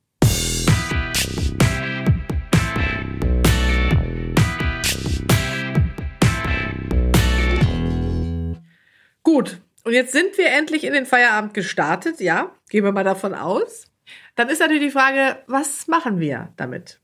Gut, 9.22 9.60
und 9.84 9.92
jetzt 9.92 10.12
sind 10.12 10.36
wir 10.38 10.50
endlich 10.50 10.84
in 10.84 10.92
den 10.92 11.06
Feierabend 11.06 11.54
gestartet, 11.54 12.20
ja, 12.20 12.52
gehen 12.68 12.84
wir 12.84 12.92
mal 12.92 13.04
davon 13.04 13.34
aus. 13.34 13.86
Dann 14.34 14.48
ist 14.48 14.60
natürlich 14.60 14.82
die 14.82 14.90
Frage, 14.90 15.38
was 15.46 15.88
machen 15.88 16.20
wir 16.20 16.52
damit? 16.56 17.00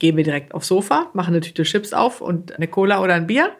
Gehen 0.00 0.16
wir 0.16 0.24
direkt 0.24 0.52
aufs 0.54 0.66
Sofa, 0.66 1.10
machen 1.12 1.34
eine 1.34 1.40
Tüte 1.40 1.62
Chips 1.62 1.92
auf 1.92 2.20
und 2.20 2.56
eine 2.56 2.66
Cola 2.66 3.00
oder 3.00 3.14
ein 3.14 3.28
Bier? 3.28 3.52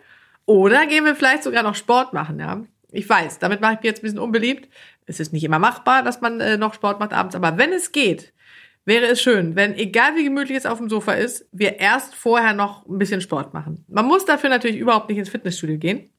Oder 0.46 0.86
gehen 0.86 1.04
wir 1.04 1.14
vielleicht 1.14 1.44
sogar 1.44 1.62
noch 1.62 1.76
Sport 1.76 2.12
machen, 2.12 2.40
ja? 2.40 2.64
Ich 2.90 3.08
weiß, 3.08 3.38
damit 3.38 3.60
mache 3.60 3.74
ich 3.74 3.80
mir 3.80 3.86
jetzt 3.86 4.00
ein 4.00 4.02
bisschen 4.02 4.18
unbeliebt. 4.18 4.68
Es 5.06 5.20
ist 5.20 5.32
nicht 5.32 5.44
immer 5.44 5.60
machbar, 5.60 6.02
dass 6.02 6.20
man 6.20 6.40
äh, 6.40 6.56
noch 6.56 6.74
Sport 6.74 6.98
macht 6.98 7.12
abends, 7.12 7.36
aber 7.36 7.56
wenn 7.56 7.72
es 7.72 7.92
geht, 7.92 8.32
wäre 8.84 9.06
es 9.06 9.22
schön, 9.22 9.54
wenn, 9.54 9.74
egal 9.74 10.16
wie 10.16 10.24
gemütlich 10.24 10.56
es 10.56 10.66
auf 10.66 10.78
dem 10.78 10.88
Sofa 10.88 11.12
ist, 11.12 11.46
wir 11.52 11.78
erst 11.78 12.14
vorher 12.14 12.54
noch 12.54 12.86
ein 12.86 12.98
bisschen 12.98 13.20
Sport 13.20 13.54
machen. 13.54 13.84
Man 13.88 14.06
muss 14.06 14.24
dafür 14.24 14.50
natürlich 14.50 14.78
überhaupt 14.78 15.08
nicht 15.08 15.18
ins 15.18 15.28
Fitnessstudio 15.28 15.78
gehen. 15.78 16.10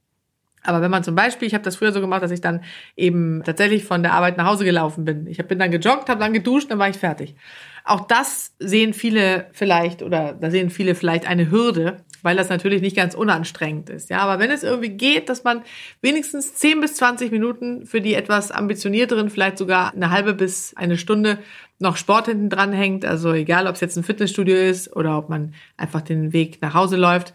Aber 0.63 0.81
wenn 0.81 0.91
man 0.91 1.03
zum 1.03 1.15
Beispiel, 1.15 1.47
ich 1.47 1.55
habe 1.55 1.63
das 1.63 1.75
früher 1.75 1.91
so 1.91 2.01
gemacht, 2.01 2.21
dass 2.21 2.31
ich 2.31 2.41
dann 2.41 2.63
eben 2.95 3.41
tatsächlich 3.43 3.83
von 3.83 4.03
der 4.03 4.13
Arbeit 4.13 4.37
nach 4.37 4.45
Hause 4.45 4.63
gelaufen 4.63 5.05
bin. 5.05 5.25
Ich 5.25 5.43
bin 5.45 5.57
dann 5.57 5.71
gejoggt, 5.71 6.07
habe 6.07 6.19
dann 6.19 6.33
geduscht, 6.33 6.69
dann 6.69 6.77
war 6.77 6.87
ich 6.87 6.97
fertig. 6.97 7.35
Auch 7.83 8.07
das 8.07 8.53
sehen 8.59 8.93
viele 8.93 9.47
vielleicht 9.51 10.03
oder 10.03 10.33
da 10.33 10.51
sehen 10.51 10.69
viele 10.69 10.95
vielleicht 10.95 11.27
eine 11.27 11.49
Hürde, 11.49 12.03
weil 12.21 12.35
das 12.35 12.49
natürlich 12.49 12.81
nicht 12.81 12.95
ganz 12.95 13.15
unanstrengend 13.15 13.89
ist. 13.89 14.09
Ja, 14.09 14.19
aber 14.19 14.39
wenn 14.39 14.51
es 14.51 14.63
irgendwie 14.63 14.89
geht, 14.89 15.29
dass 15.29 15.43
man 15.43 15.63
wenigstens 16.01 16.55
10 16.55 16.81
bis 16.81 16.95
20 16.95 17.31
Minuten 17.31 17.85
für 17.85 18.01
die 18.01 18.13
etwas 18.13 18.51
ambitionierteren, 18.51 19.29
vielleicht 19.29 19.57
sogar 19.57 19.93
eine 19.93 20.11
halbe 20.11 20.33
bis 20.33 20.75
eine 20.75 20.97
Stunde 20.97 21.39
noch 21.79 21.97
Sport 21.97 22.27
hinten 22.27 22.49
dran 22.49 22.73
hängt, 22.73 23.05
also 23.05 23.33
egal, 23.33 23.65
ob 23.67 23.75
es 23.75 23.81
jetzt 23.81 23.97
ein 23.97 24.03
Fitnessstudio 24.03 24.55
ist 24.55 24.95
oder 24.95 25.17
ob 25.17 25.29
man 25.29 25.55
einfach 25.77 26.01
den 26.01 26.31
Weg 26.31 26.61
nach 26.61 26.75
Hause 26.75 26.97
läuft, 26.97 27.33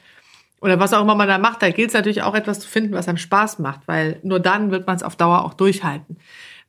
oder 0.60 0.80
was 0.80 0.92
auch 0.94 1.02
immer 1.02 1.14
man 1.14 1.28
da 1.28 1.38
macht, 1.38 1.62
da 1.62 1.70
gilt 1.70 1.88
es 1.88 1.94
natürlich 1.94 2.22
auch 2.22 2.34
etwas 2.34 2.60
zu 2.60 2.68
finden, 2.68 2.94
was 2.94 3.08
einem 3.08 3.18
Spaß 3.18 3.58
macht, 3.58 3.86
weil 3.86 4.18
nur 4.22 4.40
dann 4.40 4.70
wird 4.70 4.86
man 4.86 4.96
es 4.96 5.02
auf 5.02 5.14
Dauer 5.14 5.44
auch 5.44 5.54
durchhalten. 5.54 6.16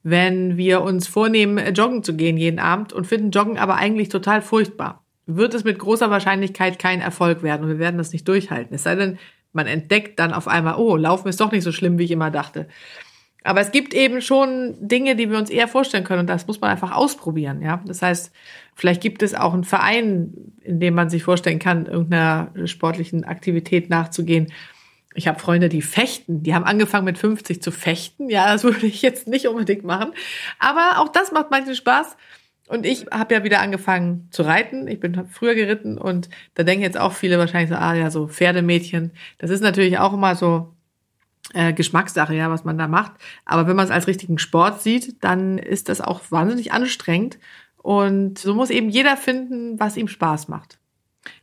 Wenn 0.10 0.56
wir 0.56 0.84
uns 0.84 1.06
vornehmen, 1.06 1.74
joggen 1.76 2.02
zu 2.02 2.16
gehen 2.16 2.38
jeden 2.38 2.60
Abend 2.60 2.94
und 2.94 3.06
finden 3.06 3.32
Joggen 3.32 3.58
aber 3.58 3.76
eigentlich 3.76 4.08
total 4.08 4.42
furchtbar, 4.42 5.04
wird 5.26 5.54
es 5.54 5.66
mit 5.66 5.80
großer 5.80 6.10
Wahrscheinlichkeit 6.10 6.80
kein 6.80 7.02
Erfolg 7.02 7.44
werden 7.44 7.64
und 7.64 7.70
wir 7.72 7.78
werden 7.78 7.98
das 7.98 8.14
nicht 8.14 8.26
durchhalten. 8.26 8.74
Es 8.74 8.84
sei 8.84 8.96
denn, 8.96 9.18
man 9.52 9.68
entdeckt 9.68 10.18
dann 10.18 10.32
auf 10.32 10.48
einmal, 10.48 10.76
oh, 10.78 10.96
Laufen 10.96 11.28
ist 11.28 11.42
doch 11.42 11.52
nicht 11.52 11.66
so 11.66 11.74
schlimm, 11.74 12.00
wie 12.00 12.06
ich 12.06 12.12
immer 12.12 12.32
dachte. 12.32 12.70
Aber 13.44 13.60
es 13.60 13.74
gibt 13.74 13.94
eben 13.94 14.22
schon 14.22 14.76
Dinge, 14.80 15.18
die 15.18 15.30
wir 15.30 15.38
uns 15.38 15.50
eher 15.50 15.68
vorstellen 15.68 16.06
können 16.06 16.22
und 16.22 16.30
das 16.30 16.48
muss 16.48 16.62
man 16.62 16.70
einfach 16.70 16.96
ausprobieren, 16.96 17.62
ja. 17.62 17.84
Das 17.86 18.02
heißt, 18.02 18.32
vielleicht 18.76 19.02
gibt 19.02 19.22
es 19.24 19.36
auch 19.36 19.54
einen 19.54 19.66
Verein, 19.66 20.34
in 20.62 20.80
dem 20.80 20.94
man 20.96 21.10
sich 21.10 21.24
vorstellen 21.24 21.60
kann, 21.60 21.86
irgendeiner 21.86 22.54
sportlichen 22.64 23.26
Aktivität 23.26 23.90
nachzugehen. 23.90 24.54
Ich 25.17 25.27
habe 25.27 25.39
Freunde, 25.39 25.67
die 25.67 25.81
fechten. 25.81 26.43
Die 26.43 26.53
haben 26.53 26.63
angefangen 26.63 27.05
mit 27.05 27.17
50 27.17 27.59
zu 27.59 27.71
fechten. 27.71 28.29
Ja, 28.29 28.53
das 28.53 28.63
würde 28.63 28.86
ich 28.86 29.01
jetzt 29.01 29.27
nicht 29.27 29.47
unbedingt 29.47 29.83
machen. 29.83 30.13
Aber 30.59 31.00
auch 31.00 31.09
das 31.09 31.31
macht 31.31 31.50
manchen 31.50 31.75
Spaß. 31.75 32.15
Und 32.67 32.86
ich 32.86 33.07
habe 33.12 33.33
ja 33.33 33.43
wieder 33.43 33.62
angefangen 33.62 34.27
zu 34.29 34.43
reiten. 34.43 34.88
Ich 34.88 35.00
bin 35.00 35.27
früher 35.27 35.55
geritten 35.55 35.97
und 35.97 36.29
da 36.53 36.63
denken 36.63 36.83
jetzt 36.83 37.00
auch 37.00 37.13
viele 37.13 37.39
wahrscheinlich 37.39 37.69
so, 37.69 37.77
ah 37.77 37.95
ja, 37.95 38.12
so 38.12 38.27
Pferdemädchen. 38.27 39.12
Das 39.39 39.50
ist 39.50 39.62
natürlich 39.62 39.97
auch 39.97 40.13
immer 40.13 40.36
so 40.36 40.75
äh, 41.53 41.74
Geschmackssache, 41.74 42.36
ja, 42.36 42.51
was 42.51 42.63
man 42.63 42.77
da 42.77 42.88
macht. 42.88 43.13
Aber 43.43 43.67
wenn 43.67 43.75
man 43.75 43.86
es 43.86 43.91
als 43.91 44.05
richtigen 44.05 44.38
Sport 44.38 44.83
sieht, 44.83 45.24
dann 45.24 45.57
ist 45.57 45.89
das 45.89 46.00
auch 46.00 46.21
wahnsinnig 46.29 46.74
anstrengend. 46.74 47.39
Und 47.77 48.38
so 48.38 48.53
muss 48.53 48.69
eben 48.69 48.89
jeder 48.89 49.17
finden, 49.17 49.79
was 49.79 49.97
ihm 49.97 50.09
Spaß 50.09 50.47
macht. 50.47 50.77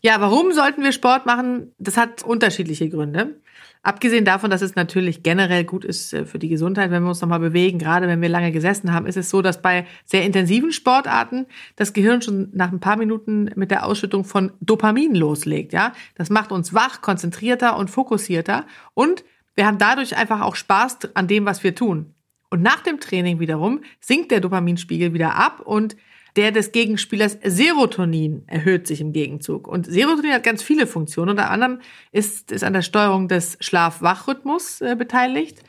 Ja, 0.00 0.20
warum 0.20 0.52
sollten 0.52 0.84
wir 0.84 0.92
Sport 0.92 1.26
machen? 1.26 1.72
Das 1.78 1.96
hat 1.96 2.22
unterschiedliche 2.22 2.88
Gründe. 2.88 3.40
Abgesehen 3.84 4.24
davon, 4.24 4.50
dass 4.50 4.62
es 4.62 4.76
natürlich 4.76 5.22
generell 5.22 5.64
gut 5.64 5.84
ist 5.84 6.14
äh, 6.14 6.24
für 6.24 6.38
die 6.38 6.48
Gesundheit, 6.48 6.90
wenn 6.90 7.02
wir 7.02 7.10
uns 7.10 7.20
nochmal 7.20 7.38
bewegen, 7.38 7.78
gerade 7.78 8.08
wenn 8.08 8.22
wir 8.22 8.30
lange 8.30 8.50
gesessen 8.50 8.94
haben, 8.94 9.04
ist 9.04 9.18
es 9.18 9.28
so, 9.28 9.42
dass 9.42 9.60
bei 9.60 9.86
sehr 10.06 10.24
intensiven 10.24 10.72
Sportarten 10.72 11.46
das 11.76 11.92
Gehirn 11.92 12.22
schon 12.22 12.48
nach 12.54 12.72
ein 12.72 12.80
paar 12.80 12.96
Minuten 12.96 13.50
mit 13.56 13.70
der 13.70 13.84
Ausschüttung 13.84 14.24
von 14.24 14.52
Dopamin 14.62 15.14
loslegt. 15.14 15.74
Ja, 15.74 15.92
das 16.14 16.30
macht 16.30 16.50
uns 16.50 16.72
wach, 16.72 17.02
konzentrierter 17.02 17.76
und 17.76 17.90
fokussierter 17.90 18.66
und 18.94 19.22
wir 19.54 19.66
haben 19.66 19.78
dadurch 19.78 20.16
einfach 20.16 20.40
auch 20.40 20.56
Spaß 20.56 21.14
an 21.14 21.28
dem, 21.28 21.44
was 21.44 21.62
wir 21.62 21.74
tun. 21.74 22.14
Und 22.48 22.62
nach 22.62 22.80
dem 22.80 23.00
Training 23.00 23.38
wiederum 23.38 23.82
sinkt 24.00 24.30
der 24.30 24.40
Dopaminspiegel 24.40 25.12
wieder 25.12 25.36
ab 25.36 25.60
und 25.60 25.94
der 26.36 26.50
des 26.50 26.72
Gegenspielers 26.72 27.38
Serotonin 27.42 28.42
erhöht 28.46 28.86
sich 28.86 29.00
im 29.00 29.12
Gegenzug. 29.12 29.68
Und 29.68 29.86
Serotonin 29.86 30.32
hat 30.32 30.42
ganz 30.42 30.62
viele 30.62 30.86
Funktionen. 30.86 31.30
Unter 31.30 31.50
anderem 31.50 31.80
ist 32.12 32.50
es 32.50 32.62
an 32.62 32.72
der 32.72 32.82
Steuerung 32.82 33.28
des 33.28 33.56
Schlaf-Wach-Rhythmus 33.60 34.80
äh, 34.80 34.96
beteiligt 34.96 35.62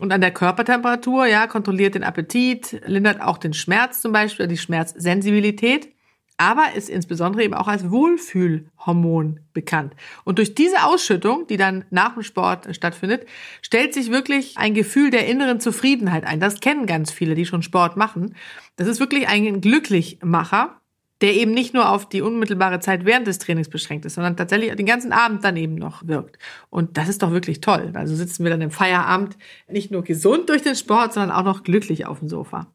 und 0.00 0.12
an 0.12 0.20
der 0.20 0.30
Körpertemperatur, 0.30 1.26
ja, 1.26 1.46
kontrolliert 1.46 1.94
den 1.94 2.04
Appetit, 2.04 2.80
lindert 2.86 3.20
auch 3.20 3.38
den 3.38 3.54
Schmerz 3.54 4.02
zum 4.02 4.12
Beispiel, 4.12 4.46
die 4.46 4.58
Schmerzsensibilität 4.58 5.88
aber 6.38 6.74
ist 6.74 6.90
insbesondere 6.90 7.44
eben 7.44 7.54
auch 7.54 7.68
als 7.68 7.90
Wohlfühlhormon 7.90 9.40
bekannt. 9.52 9.94
Und 10.24 10.38
durch 10.38 10.54
diese 10.54 10.84
Ausschüttung, 10.84 11.46
die 11.46 11.56
dann 11.56 11.84
nach 11.90 12.14
dem 12.14 12.22
Sport 12.22 12.74
stattfindet, 12.74 13.26
stellt 13.62 13.94
sich 13.94 14.10
wirklich 14.10 14.58
ein 14.58 14.74
Gefühl 14.74 15.10
der 15.10 15.26
inneren 15.26 15.60
Zufriedenheit 15.60 16.26
ein. 16.26 16.40
Das 16.40 16.60
kennen 16.60 16.86
ganz 16.86 17.10
viele, 17.10 17.34
die 17.34 17.46
schon 17.46 17.62
Sport 17.62 17.96
machen. 17.96 18.34
Das 18.76 18.86
ist 18.86 19.00
wirklich 19.00 19.28
ein 19.28 19.60
Glücklichmacher, 19.60 20.80
der 21.22 21.34
eben 21.34 21.52
nicht 21.52 21.72
nur 21.72 21.88
auf 21.88 22.08
die 22.08 22.20
unmittelbare 22.20 22.80
Zeit 22.80 23.06
während 23.06 23.26
des 23.26 23.38
Trainings 23.38 23.70
beschränkt 23.70 24.04
ist, 24.04 24.14
sondern 24.14 24.36
tatsächlich 24.36 24.74
den 24.74 24.84
ganzen 24.84 25.12
Abend 25.12 25.42
dann 25.44 25.56
eben 25.56 25.74
noch 25.74 26.06
wirkt. 26.06 26.38
Und 26.68 26.98
das 26.98 27.08
ist 27.08 27.22
doch 27.22 27.30
wirklich 27.30 27.62
toll. 27.62 27.92
Also 27.94 28.14
sitzen 28.14 28.44
wir 28.44 28.50
dann 28.50 28.60
im 28.60 28.70
Feierabend 28.70 29.38
nicht 29.68 29.90
nur 29.90 30.02
gesund 30.02 30.50
durch 30.50 30.62
den 30.62 30.74
Sport, 30.74 31.14
sondern 31.14 31.30
auch 31.30 31.44
noch 31.44 31.62
glücklich 31.62 32.04
auf 32.04 32.18
dem 32.18 32.28
Sofa. 32.28 32.66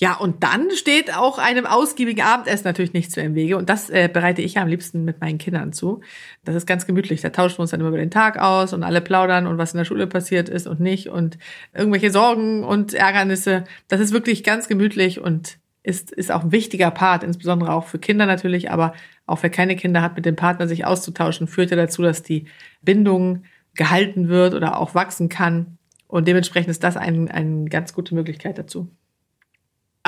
Ja, 0.00 0.14
und 0.16 0.44
dann 0.44 0.70
steht 0.70 1.12
auch 1.12 1.38
einem 1.38 1.66
ausgiebigen 1.66 2.22
Abendessen 2.22 2.64
natürlich 2.64 2.92
nichts 2.92 3.16
mehr 3.16 3.24
im 3.24 3.34
Wege. 3.34 3.56
Und 3.56 3.68
das 3.68 3.90
äh, 3.90 4.08
bereite 4.10 4.42
ich 4.42 4.54
ja 4.54 4.62
am 4.62 4.68
liebsten 4.68 5.04
mit 5.04 5.20
meinen 5.20 5.38
Kindern 5.38 5.72
zu. 5.72 6.02
Das 6.44 6.54
ist 6.54 6.66
ganz 6.66 6.86
gemütlich. 6.86 7.20
Da 7.20 7.30
tauschen 7.30 7.58
wir 7.58 7.62
uns 7.62 7.72
dann 7.72 7.80
immer 7.80 7.88
über 7.88 7.98
den 7.98 8.12
Tag 8.12 8.38
aus 8.38 8.72
und 8.72 8.84
alle 8.84 9.00
plaudern 9.00 9.48
und 9.48 9.58
was 9.58 9.74
in 9.74 9.78
der 9.78 9.84
Schule 9.84 10.06
passiert 10.06 10.48
ist 10.48 10.68
und 10.68 10.78
nicht 10.78 11.08
und 11.08 11.36
irgendwelche 11.74 12.12
Sorgen 12.12 12.62
und 12.62 12.94
Ärgernisse. 12.94 13.64
Das 13.88 14.00
ist 14.00 14.12
wirklich 14.12 14.44
ganz 14.44 14.68
gemütlich 14.68 15.18
und 15.20 15.58
ist, 15.82 16.12
ist 16.12 16.30
auch 16.30 16.44
ein 16.44 16.52
wichtiger 16.52 16.92
Part, 16.92 17.24
insbesondere 17.24 17.72
auch 17.72 17.86
für 17.86 17.98
Kinder 17.98 18.26
natürlich, 18.26 18.70
aber 18.70 18.94
auch 19.26 19.42
wer 19.42 19.50
keine 19.50 19.74
Kinder 19.74 20.00
hat, 20.00 20.14
mit 20.14 20.26
dem 20.26 20.36
Partner 20.36 20.68
sich 20.68 20.86
auszutauschen, 20.86 21.48
führt 21.48 21.72
ja 21.72 21.76
dazu, 21.76 22.02
dass 22.02 22.22
die 22.22 22.44
Bindung 22.82 23.42
gehalten 23.74 24.28
wird 24.28 24.54
oder 24.54 24.78
auch 24.78 24.94
wachsen 24.94 25.28
kann. 25.28 25.78
Und 26.06 26.28
dementsprechend 26.28 26.70
ist 26.70 26.84
das 26.84 26.96
ein, 26.96 27.28
eine 27.28 27.68
ganz 27.68 27.94
gute 27.94 28.14
Möglichkeit 28.14 28.58
dazu. 28.58 28.88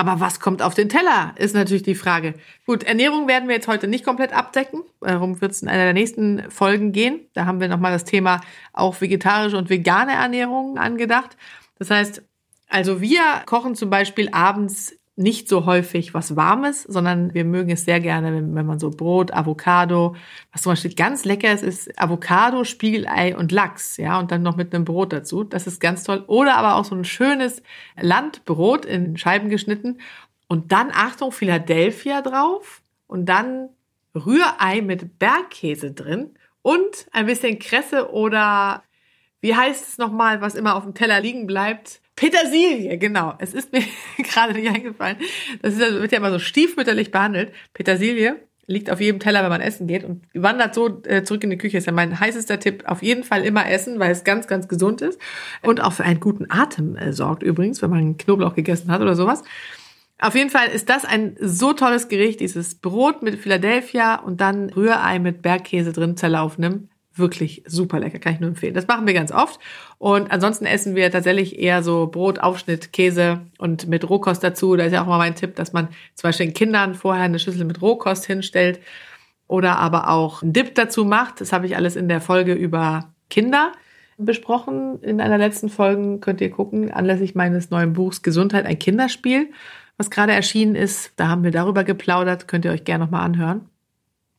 Aber 0.01 0.19
was 0.19 0.41
kommt 0.41 0.63
auf 0.63 0.73
den 0.73 0.89
Teller, 0.89 1.35
ist 1.37 1.55
natürlich 1.55 1.83
die 1.83 1.95
Frage. 1.95 2.33
Gut, 2.65 2.85
Ernährung 2.85 3.29
werden 3.29 3.51
wir 3.51 3.57
jetzt 3.57 3.69
heute 3.69 3.87
nicht 3.87 4.03
komplett 4.03 4.33
abdecken. 4.33 4.81
Darum 5.03 5.43
wird 5.43 5.53
es 5.53 5.61
in 5.61 5.69
einer 5.69 5.85
der 5.85 5.93
nächsten 5.93 6.51
Folgen 6.51 6.93
gehen. 6.93 7.21
Da 7.35 7.45
haben 7.45 7.61
wir 7.61 7.69
nochmal 7.69 7.93
das 7.93 8.05
Thema 8.05 8.41
auch 8.73 8.99
vegetarische 8.99 9.59
und 9.59 9.69
vegane 9.69 10.13
Ernährung 10.13 10.79
angedacht. 10.79 11.37
Das 11.79 11.91
heißt, 11.91 12.23
also 12.71 13.03
wir 13.03 13.21
kochen 13.45 13.75
zum 13.75 13.91
Beispiel 13.91 14.31
abends 14.33 14.97
nicht 15.21 15.49
so 15.49 15.67
häufig 15.67 16.15
was 16.15 16.35
Warmes, 16.35 16.83
sondern 16.85 17.35
wir 17.35 17.45
mögen 17.45 17.71
es 17.71 17.85
sehr 17.85 18.01
gerne, 18.01 18.35
wenn, 18.35 18.55
wenn 18.55 18.67
man 18.67 18.79
so 18.79 18.91
Brot, 18.91 19.33
Avocado, 19.33 20.17
was 20.51 20.63
zum 20.63 20.73
Beispiel 20.73 20.95
ganz 20.95 21.25
lecker 21.25 21.53
ist, 21.53 21.63
ist 21.63 22.01
Avocado, 22.01 22.65
Spiegelei 22.65 23.37
und 23.37 23.53
Lachs, 23.53 23.99
ja, 23.99 24.19
und 24.19 24.33
dann 24.33 24.43
noch 24.43 24.57
mit 24.57 24.75
einem 24.75 24.85
Brot 24.85 25.13
dazu. 25.13 25.45
Das 25.45 25.67
ist 25.67 25.79
ganz 25.79 26.05
toll. 26.05 26.25
Oder 26.27 26.57
aber 26.57 26.77
auch 26.77 26.85
so 26.85 26.95
ein 26.95 27.05
schönes 27.05 27.63
Landbrot 28.01 28.87
in 28.87 29.19
Scheiben 29.19 29.51
geschnitten 29.51 29.99
und 30.49 30.73
dann, 30.73 30.91
Achtung, 30.93 31.33
Philadelphia 31.33 32.23
drauf 32.23 32.83
und 33.07 33.27
dann 33.27 33.69
Rührei 34.15 34.81
mit 34.81 35.19
Bergkäse 35.19 35.93
drin 35.93 36.31
und 36.63 37.07
ein 37.13 37.27
bisschen 37.27 37.59
Kresse 37.59 38.11
oder 38.11 38.83
wie 39.43 39.55
heißt 39.55 39.87
es 39.87 39.99
nochmal, 39.99 40.41
was 40.41 40.55
immer 40.55 40.77
auf 40.77 40.85
dem 40.85 40.95
Teller 40.95 41.21
liegen 41.21 41.47
bleibt? 41.47 42.00
Petersilie, 42.21 42.99
genau. 42.99 43.33
Es 43.39 43.55
ist 43.55 43.73
mir 43.73 43.83
gerade 44.19 44.53
nicht 44.53 44.69
eingefallen. 44.69 45.17
Das 45.63 45.73
ist, 45.73 45.81
wird 45.81 46.13
ja 46.13 46.19
immer 46.19 46.31
so 46.31 46.39
stiefmütterlich 46.39 47.11
behandelt. 47.11 47.51
Petersilie 47.73 48.37
liegt 48.67 48.91
auf 48.91 49.01
jedem 49.01 49.21
Teller, 49.21 49.43
wenn 49.43 49.49
man 49.49 49.63
essen 49.63 49.87
geht 49.87 50.05
und 50.05 50.23
wandert 50.35 50.75
so 50.75 51.03
äh, 51.05 51.25
zurück 51.25 51.43
in 51.45 51.51
die 51.51 51.57
Küche. 51.57 51.79
Ist 51.79 51.87
ja 51.87 51.95
mein 51.95 52.21
heißester 52.21 52.61
Tipp. 52.61 52.83
Auf 52.85 53.03
jeden 53.03 53.25
Fall 53.25 53.43
immer 53.43 53.71
essen, 53.71 53.99
weil 53.99 54.13
es 54.13 54.23
ganz, 54.23 54.47
ganz 54.47 54.69
gesund 54.69 55.01
ist 55.01 55.19
und 55.63 55.81
auch 55.81 55.95
für 55.95 56.05
einen 56.05 56.21
guten 56.21 56.45
Atem 56.51 56.95
äh, 56.95 57.15
sorgt 57.15 57.43
übrigens, 57.43 57.81
wenn 57.81 57.89
man 57.89 58.19
Knoblauch 58.19 58.55
gegessen 58.55 58.93
hat 58.93 59.01
oder 59.01 59.17
sowas. 59.17 59.43
Auf 60.19 60.35
jeden 60.35 60.51
Fall 60.51 60.69
ist 60.69 60.91
das 60.91 61.07
ein 61.07 61.37
so 61.41 61.73
tolles 61.73 62.09
Gericht, 62.09 62.41
dieses 62.41 62.75
Brot 62.75 63.23
mit 63.23 63.37
Philadelphia 63.37 64.17
und 64.17 64.43
dann 64.43 64.69
Rührei 64.69 65.19
mit 65.19 65.41
Bergkäse 65.41 65.93
drin 65.93 66.19
zerlaufenem 66.19 66.90
wirklich 67.21 67.63
super 67.67 68.01
lecker, 68.01 68.19
kann 68.19 68.35
ich 68.35 68.41
nur 68.41 68.49
empfehlen. 68.49 68.75
Das 68.75 68.87
machen 68.87 69.07
wir 69.07 69.15
ganz 69.15 69.33
oft. 69.33 69.61
Und 69.99 70.31
ansonsten 70.33 70.67
essen 70.67 70.97
wir 70.97 71.11
tatsächlich 71.11 71.59
eher 71.59 71.83
so 71.83 72.07
Brot, 72.07 72.39
Aufschnitt, 72.39 72.93
Käse 72.93 73.41
und 73.59 73.87
mit 73.87 74.09
Rohkost 74.09 74.43
dazu. 74.43 74.77
Da 74.77 74.85
ist 74.85 74.93
ja 74.93 75.03
auch 75.03 75.07
mal 75.07 75.19
mein 75.19 75.35
Tipp, 75.35 75.57
dass 75.57 75.73
man 75.73 75.89
zum 76.15 76.29
Beispiel 76.29 76.47
den 76.47 76.55
Kindern 76.55 76.95
vorher 76.95 77.25
eine 77.25 77.39
Schüssel 77.39 77.65
mit 77.65 77.81
Rohkost 77.81 78.27
hinstellt 78.27 78.81
oder 79.47 79.79
aber 79.79 80.09
auch 80.09 80.43
einen 80.43 80.53
Dip 80.53 80.75
dazu 80.75 81.05
macht. 81.05 81.41
Das 81.41 81.53
habe 81.53 81.67
ich 81.67 81.77
alles 81.77 81.97
in 81.97 82.09
der 82.09 82.21
Folge 82.21 82.55
über 82.55 83.13
Kinder 83.29 83.73
besprochen. 84.17 85.03
In 85.03 85.21
einer 85.21 85.39
letzten 85.39 85.69
Folge 85.69 86.19
könnt 86.19 86.41
ihr 86.41 86.51
gucken, 86.51 86.91
anlässlich 86.91 87.35
meines 87.35 87.71
neuen 87.71 87.93
Buchs 87.93 88.23
Gesundheit, 88.23 88.67
ein 88.67 88.79
Kinderspiel, 88.79 89.51
was 89.97 90.11
gerade 90.11 90.33
erschienen 90.33 90.75
ist. 90.75 91.13
Da 91.17 91.29
haben 91.29 91.45
wir 91.45 91.51
darüber 91.51 91.85
geplaudert, 91.85 92.49
könnt 92.49 92.65
ihr 92.65 92.71
euch 92.71 92.85
gerne 92.85 93.05
nochmal 93.05 93.23
anhören. 93.23 93.69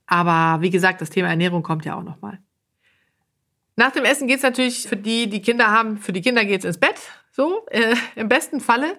Aber 0.08 0.62
wie 0.62 0.70
gesagt, 0.70 1.02
das 1.02 1.10
Thema 1.10 1.30
Ernährung 1.30 1.64
kommt 1.64 1.86
ja 1.86 1.96
auch 1.96 2.04
nochmal. 2.04 2.40
Nach 3.76 3.92
dem 3.92 4.06
Essen 4.06 4.28
geht's 4.28 4.44
natürlich 4.44 4.88
für 4.88 4.98
die, 4.98 5.30
die 5.30 5.42
Kinder 5.42 5.68
haben, 5.68 5.98
für 5.98 6.14
die 6.14 6.22
Kinder 6.22 6.46
geht's 6.46 6.66
ins 6.66 6.78
Bett. 6.78 6.96
So, 7.32 7.66
äh, 7.70 7.96
im 8.16 8.28
besten 8.28 8.60
Falle. 8.60 8.98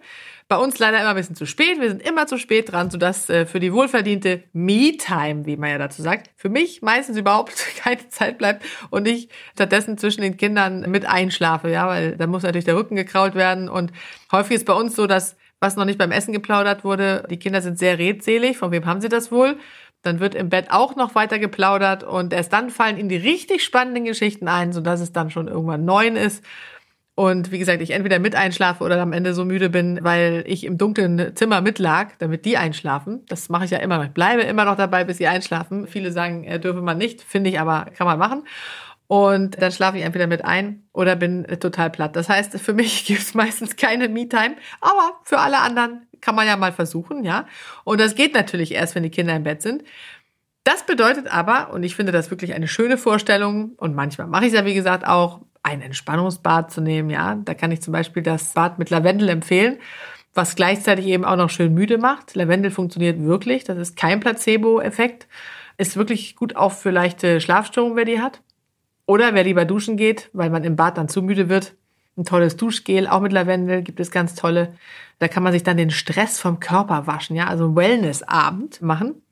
Bei 0.48 0.56
uns 0.56 0.78
leider 0.78 1.00
immer 1.00 1.10
ein 1.10 1.16
bisschen 1.16 1.36
zu 1.36 1.46
spät. 1.46 1.80
Wir 1.80 1.88
sind 1.90 2.02
immer 2.02 2.26
zu 2.26 2.38
spät 2.38 2.72
dran, 2.72 2.90
sodass 2.90 3.28
äh, 3.28 3.46
für 3.46 3.60
die 3.60 3.72
wohlverdiente 3.72 4.42
Me-Time, 4.52 5.46
wie 5.46 5.56
man 5.56 5.70
ja 5.70 5.78
dazu 5.78 6.02
sagt, 6.02 6.30
für 6.36 6.48
mich 6.48 6.82
meistens 6.82 7.16
überhaupt 7.16 7.54
keine 7.76 8.08
Zeit 8.08 8.38
bleibt 8.38 8.64
und 8.90 9.06
ich 9.06 9.28
stattdessen 9.54 9.98
zwischen 9.98 10.22
den 10.22 10.36
Kindern 10.36 10.90
mit 10.90 11.06
einschlafe, 11.06 11.70
ja, 11.70 11.86
weil 11.86 12.16
da 12.16 12.26
muss 12.26 12.42
natürlich 12.42 12.64
der 12.64 12.76
Rücken 12.76 12.96
gekrault 12.96 13.34
werden 13.34 13.68
und 13.68 13.92
häufig 14.30 14.56
ist 14.56 14.66
bei 14.66 14.74
uns 14.74 14.96
so, 14.96 15.06
dass 15.06 15.36
was 15.62 15.76
noch 15.76 15.84
nicht 15.84 15.98
beim 15.98 16.10
Essen 16.10 16.32
geplaudert 16.32 16.84
wurde, 16.84 17.24
die 17.30 17.38
Kinder 17.38 17.62
sind 17.62 17.78
sehr 17.78 17.96
redselig. 17.96 18.58
Von 18.58 18.72
wem 18.72 18.84
haben 18.84 19.00
sie 19.00 19.08
das 19.08 19.30
wohl? 19.30 19.56
Dann 20.02 20.20
wird 20.20 20.34
im 20.34 20.48
Bett 20.48 20.66
auch 20.70 20.96
noch 20.96 21.14
weiter 21.14 21.38
geplaudert 21.38 22.02
und 22.04 22.32
erst 22.32 22.52
dann 22.52 22.70
fallen 22.70 22.98
ihnen 22.98 23.08
die 23.08 23.16
richtig 23.16 23.62
spannenden 23.62 24.04
Geschichten 24.04 24.48
ein, 24.48 24.72
sodass 24.72 25.00
es 25.00 25.12
dann 25.12 25.30
schon 25.30 25.48
irgendwann 25.48 25.84
neun 25.84 26.16
ist. 26.16 26.44
Und 27.14 27.52
wie 27.52 27.58
gesagt, 27.58 27.82
ich 27.82 27.90
entweder 27.90 28.18
mit 28.18 28.34
einschlafe 28.34 28.82
oder 28.82 29.00
am 29.00 29.12
Ende 29.12 29.34
so 29.34 29.44
müde 29.44 29.68
bin, 29.68 29.98
weil 30.02 30.44
ich 30.46 30.64
im 30.64 30.78
dunklen 30.78 31.36
Zimmer 31.36 31.60
mitlag, 31.60 32.18
damit 32.18 32.46
die 32.46 32.56
einschlafen. 32.56 33.24
Das 33.28 33.50
mache 33.50 33.66
ich 33.66 33.70
ja 33.70 33.78
immer 33.78 33.98
noch. 33.98 34.04
Ich 34.04 34.12
bleibe 34.12 34.42
immer 34.42 34.64
noch 34.64 34.76
dabei, 34.76 35.04
bis 35.04 35.18
sie 35.18 35.26
einschlafen. 35.26 35.86
Viele 35.86 36.10
sagen, 36.10 36.44
äh, 36.44 36.58
dürfe 36.58 36.80
man 36.80 36.96
nicht, 36.96 37.20
finde 37.20 37.50
ich 37.50 37.60
aber, 37.60 37.86
kann 37.96 38.06
man 38.06 38.18
machen. 38.18 38.44
Und 39.12 39.60
dann 39.60 39.70
schlafe 39.70 39.98
ich 39.98 40.04
entweder 40.04 40.26
mit 40.26 40.42
ein 40.42 40.84
oder 40.94 41.16
bin 41.16 41.46
total 41.60 41.90
platt. 41.90 42.16
Das 42.16 42.30
heißt, 42.30 42.58
für 42.58 42.72
mich 42.72 43.04
gibt 43.06 43.20
es 43.20 43.34
meistens 43.34 43.76
keine 43.76 44.08
Me-Time, 44.08 44.56
aber 44.80 45.20
für 45.24 45.38
alle 45.38 45.58
anderen 45.58 46.06
kann 46.22 46.34
man 46.34 46.46
ja 46.46 46.56
mal 46.56 46.72
versuchen, 46.72 47.22
ja. 47.22 47.44
Und 47.84 48.00
das 48.00 48.14
geht 48.14 48.32
natürlich 48.32 48.72
erst, 48.72 48.94
wenn 48.94 49.02
die 49.02 49.10
Kinder 49.10 49.36
im 49.36 49.42
Bett 49.42 49.60
sind. 49.60 49.84
Das 50.64 50.86
bedeutet 50.86 51.30
aber, 51.30 51.74
und 51.74 51.82
ich 51.82 51.94
finde 51.94 52.10
das 52.10 52.30
wirklich 52.30 52.54
eine 52.54 52.66
schöne 52.66 52.96
Vorstellung, 52.96 53.72
und 53.76 53.94
manchmal 53.94 54.28
mache 54.28 54.46
ich 54.46 54.52
es 54.54 54.58
ja, 54.58 54.64
wie 54.64 54.72
gesagt, 54.72 55.06
auch, 55.06 55.40
ein 55.62 55.82
Entspannungsbad 55.82 56.70
zu 56.70 56.80
nehmen, 56.80 57.10
ja. 57.10 57.34
Da 57.34 57.52
kann 57.52 57.70
ich 57.70 57.82
zum 57.82 57.92
Beispiel 57.92 58.22
das 58.22 58.54
Bad 58.54 58.78
mit 58.78 58.88
Lavendel 58.88 59.28
empfehlen, 59.28 59.76
was 60.32 60.56
gleichzeitig 60.56 61.04
eben 61.04 61.26
auch 61.26 61.36
noch 61.36 61.50
schön 61.50 61.74
müde 61.74 61.98
macht. 61.98 62.34
Lavendel 62.34 62.70
funktioniert 62.70 63.22
wirklich, 63.22 63.64
das 63.64 63.76
ist 63.76 63.94
kein 63.94 64.20
Placebo-Effekt. 64.20 65.28
Ist 65.76 65.98
wirklich 65.98 66.34
gut 66.34 66.56
auch 66.56 66.72
für 66.72 66.90
leichte 66.90 67.42
Schlafstörungen, 67.42 67.94
wer 67.94 68.06
die 68.06 68.18
hat. 68.18 68.40
Oder 69.06 69.34
wer 69.34 69.44
lieber 69.44 69.64
duschen 69.64 69.96
geht, 69.96 70.30
weil 70.32 70.50
man 70.50 70.64
im 70.64 70.76
Bad 70.76 70.98
dann 70.98 71.08
zu 71.08 71.22
müde 71.22 71.48
wird, 71.48 71.74
Ein 72.16 72.24
tolles 72.24 72.56
Duschgel, 72.56 73.06
auch 73.06 73.20
mit 73.20 73.32
Lavendel 73.32 73.82
gibt 73.82 73.98
es 73.98 74.10
ganz 74.10 74.34
tolle. 74.34 74.74
Da 75.18 75.28
kann 75.28 75.42
man 75.42 75.52
sich 75.52 75.62
dann 75.62 75.78
den 75.78 75.90
Stress 75.90 76.38
vom 76.38 76.60
Körper 76.60 77.06
waschen, 77.06 77.36
ja, 77.36 77.46
also 77.46 77.74
Wellnessabend 77.74 78.82
machen. 78.82 79.22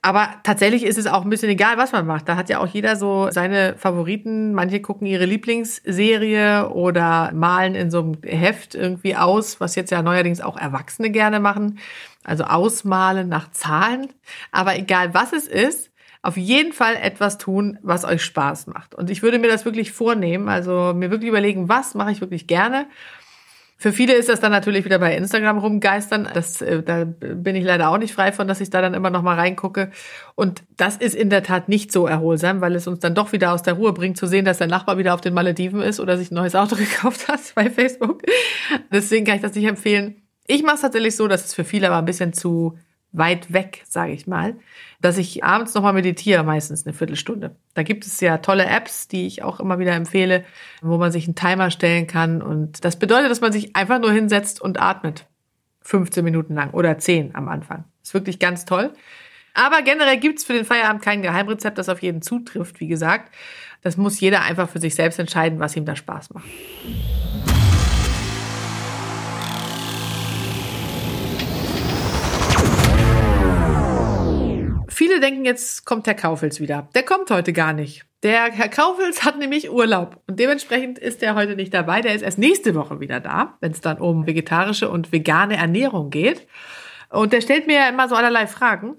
Aber 0.00 0.28
tatsächlich 0.44 0.84
ist 0.84 0.98
es 0.98 1.08
auch 1.08 1.24
ein 1.24 1.30
bisschen 1.30 1.50
egal, 1.50 1.78
was 1.78 1.92
man 1.92 2.06
macht. 2.06 2.28
Da 2.28 2.36
hat 2.36 2.48
ja 2.48 2.60
auch 2.60 2.68
jeder 2.68 2.96
so 2.96 3.28
seine 3.32 3.74
Favoriten. 3.76 4.54
Manche 4.54 4.80
gucken 4.80 5.06
ihre 5.06 5.24
Lieblingsserie 5.24 6.70
oder 6.70 7.32
malen 7.32 7.74
in 7.74 7.90
so 7.90 8.00
einem 8.00 8.18
Heft 8.24 8.74
irgendwie 8.76 9.16
aus, 9.16 9.60
was 9.60 9.74
jetzt 9.74 9.90
ja 9.90 10.02
neuerdings 10.02 10.40
auch 10.40 10.56
Erwachsene 10.56 11.10
gerne 11.10 11.40
machen. 11.40 11.80
Also 12.22 12.44
ausmalen 12.44 13.28
nach 13.28 13.50
Zahlen. 13.50 14.08
Aber 14.52 14.76
egal 14.78 15.12
was 15.12 15.32
es 15.32 15.48
ist, 15.48 15.90
auf 16.22 16.36
jeden 16.36 16.72
Fall 16.72 16.96
etwas 16.96 17.38
tun, 17.38 17.78
was 17.82 18.04
euch 18.04 18.22
Spaß 18.22 18.66
macht. 18.68 18.94
Und 18.94 19.10
ich 19.10 19.22
würde 19.22 19.38
mir 19.38 19.48
das 19.48 19.64
wirklich 19.64 19.92
vornehmen, 19.92 20.48
also 20.48 20.92
mir 20.94 21.10
wirklich 21.10 21.28
überlegen, 21.28 21.68
was 21.68 21.94
mache 21.94 22.12
ich 22.12 22.20
wirklich 22.20 22.46
gerne 22.46 22.86
für 23.78 23.92
viele 23.92 24.14
ist 24.14 24.30
das 24.30 24.40
dann 24.40 24.52
natürlich 24.52 24.86
wieder 24.86 24.98
bei 24.98 25.14
Instagram 25.14 25.58
rumgeistern. 25.58 26.28
Das, 26.32 26.62
äh, 26.62 26.82
da 26.82 27.04
bin 27.04 27.56
ich 27.56 27.64
leider 27.64 27.90
auch 27.90 27.98
nicht 27.98 28.14
frei 28.14 28.32
von, 28.32 28.48
dass 28.48 28.62
ich 28.62 28.70
da 28.70 28.80
dann 28.80 28.94
immer 28.94 29.10
noch 29.10 29.22
mal 29.22 29.34
reingucke. 29.34 29.90
Und 30.34 30.62
das 30.78 30.96
ist 30.96 31.14
in 31.14 31.28
der 31.28 31.42
Tat 31.42 31.68
nicht 31.68 31.92
so 31.92 32.06
erholsam, 32.06 32.62
weil 32.62 32.74
es 32.74 32.86
uns 32.86 33.00
dann 33.00 33.14
doch 33.14 33.32
wieder 33.32 33.52
aus 33.52 33.62
der 33.62 33.74
Ruhe 33.74 33.92
bringt, 33.92 34.16
zu 34.16 34.26
sehen, 34.26 34.46
dass 34.46 34.58
der 34.58 34.66
Nachbar 34.66 34.96
wieder 34.96 35.12
auf 35.12 35.20
den 35.20 35.34
Malediven 35.34 35.82
ist 35.82 36.00
oder 36.00 36.16
sich 36.16 36.30
ein 36.30 36.36
neues 36.36 36.54
Auto 36.54 36.74
gekauft 36.76 37.28
hat 37.28 37.40
bei 37.54 37.68
Facebook. 37.68 38.22
Deswegen 38.90 39.26
kann 39.26 39.36
ich 39.36 39.42
das 39.42 39.54
nicht 39.54 39.66
empfehlen. 39.66 40.22
Ich 40.46 40.62
mache 40.62 40.76
es 40.76 40.80
tatsächlich 40.80 41.14
so, 41.14 41.28
dass 41.28 41.44
es 41.44 41.54
für 41.54 41.64
viele 41.64 41.88
aber 41.88 41.98
ein 41.98 42.04
bisschen 42.06 42.32
zu 42.32 42.78
weit 43.12 43.52
weg, 43.52 43.82
sage 43.88 44.12
ich 44.12 44.26
mal, 44.26 44.56
dass 45.00 45.18
ich 45.18 45.44
abends 45.44 45.74
nochmal 45.74 45.92
meditiere, 45.92 46.42
meistens 46.42 46.86
eine 46.86 46.92
Viertelstunde. 46.92 47.56
Da 47.74 47.82
gibt 47.82 48.06
es 48.06 48.20
ja 48.20 48.38
tolle 48.38 48.66
Apps, 48.66 49.08
die 49.08 49.26
ich 49.26 49.42
auch 49.42 49.60
immer 49.60 49.78
wieder 49.78 49.92
empfehle, 49.92 50.44
wo 50.82 50.96
man 50.98 51.12
sich 51.12 51.26
einen 51.26 51.34
Timer 51.34 51.70
stellen 51.70 52.06
kann. 52.06 52.42
Und 52.42 52.84
das 52.84 52.98
bedeutet, 52.98 53.30
dass 53.30 53.40
man 53.40 53.52
sich 53.52 53.76
einfach 53.76 53.98
nur 54.00 54.12
hinsetzt 54.12 54.60
und 54.60 54.80
atmet. 54.80 55.26
15 55.82 56.24
Minuten 56.24 56.54
lang 56.54 56.70
oder 56.70 56.98
10 56.98 57.34
am 57.34 57.48
Anfang. 57.48 57.84
Ist 58.02 58.14
wirklich 58.14 58.38
ganz 58.38 58.64
toll. 58.64 58.92
Aber 59.54 59.82
generell 59.82 60.18
gibt's 60.18 60.44
für 60.44 60.52
den 60.52 60.64
Feierabend 60.64 61.02
kein 61.02 61.22
Geheimrezept, 61.22 61.78
das 61.78 61.88
auf 61.88 62.02
jeden 62.02 62.20
zutrifft, 62.20 62.80
wie 62.80 62.88
gesagt. 62.88 63.34
Das 63.82 63.96
muss 63.96 64.20
jeder 64.20 64.42
einfach 64.42 64.68
für 64.68 64.80
sich 64.80 64.94
selbst 64.94 65.18
entscheiden, 65.18 65.60
was 65.60 65.76
ihm 65.76 65.86
da 65.86 65.96
Spaß 65.96 66.34
macht. 66.34 66.46
Viele 75.16 75.28
denken, 75.30 75.46
jetzt 75.46 75.86
kommt 75.86 76.06
Herr 76.06 76.14
Kaufels 76.14 76.60
wieder. 76.60 76.90
Der 76.94 77.02
kommt 77.02 77.30
heute 77.30 77.54
gar 77.54 77.72
nicht. 77.72 78.04
Der 78.22 78.52
Herr 78.52 78.68
Kaufels 78.68 79.24
hat 79.24 79.38
nämlich 79.38 79.70
Urlaub 79.70 80.22
und 80.26 80.38
dementsprechend 80.38 80.98
ist 80.98 81.22
er 81.22 81.34
heute 81.34 81.56
nicht 81.56 81.72
dabei. 81.72 82.02
Der 82.02 82.14
ist 82.14 82.20
erst 82.20 82.36
nächste 82.36 82.74
Woche 82.74 83.00
wieder 83.00 83.18
da, 83.18 83.56
wenn 83.62 83.72
es 83.72 83.80
dann 83.80 83.96
um 83.96 84.26
vegetarische 84.26 84.90
und 84.90 85.12
vegane 85.12 85.56
Ernährung 85.56 86.10
geht. 86.10 86.46
Und 87.08 87.32
der 87.32 87.40
stellt 87.40 87.66
mir 87.66 87.88
immer 87.88 88.10
so 88.10 88.14
allerlei 88.14 88.46
Fragen. 88.46 88.96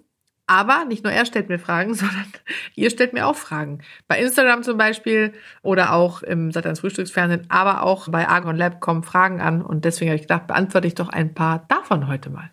Aber 0.48 0.86
nicht 0.86 1.04
nur 1.04 1.14
er 1.14 1.28
stellt 1.28 1.50
mir 1.50 1.60
Fragen, 1.60 1.94
sondern 1.94 2.26
ihr 2.74 2.90
stellt 2.90 3.14
mir 3.14 3.28
auch 3.28 3.36
Fragen. 3.36 3.84
Bei 4.08 4.20
Instagram 4.20 4.64
zum 4.64 4.80
Beispiel 4.80 5.34
oder 5.62 5.94
auch 5.94 6.24
im 6.24 6.52
Satans 6.52 6.80
Frühstücksfernsehen, 6.80 7.46
aber 7.50 7.84
auch 7.84 8.10
bei 8.10 8.28
Argon 8.28 8.56
Lab 8.56 8.80
kommen 8.80 9.04
Fragen 9.04 9.40
an 9.40 9.62
und 9.62 9.86
deswegen 9.86 10.10
habe 10.10 10.16
ich 10.16 10.24
gedacht, 10.24 10.48
beantworte 10.48 10.88
ich 10.88 10.96
doch 10.96 11.10
ein 11.10 11.36
paar 11.36 11.68
davon 11.68 12.08
heute 12.08 12.32
mal. 12.32 12.50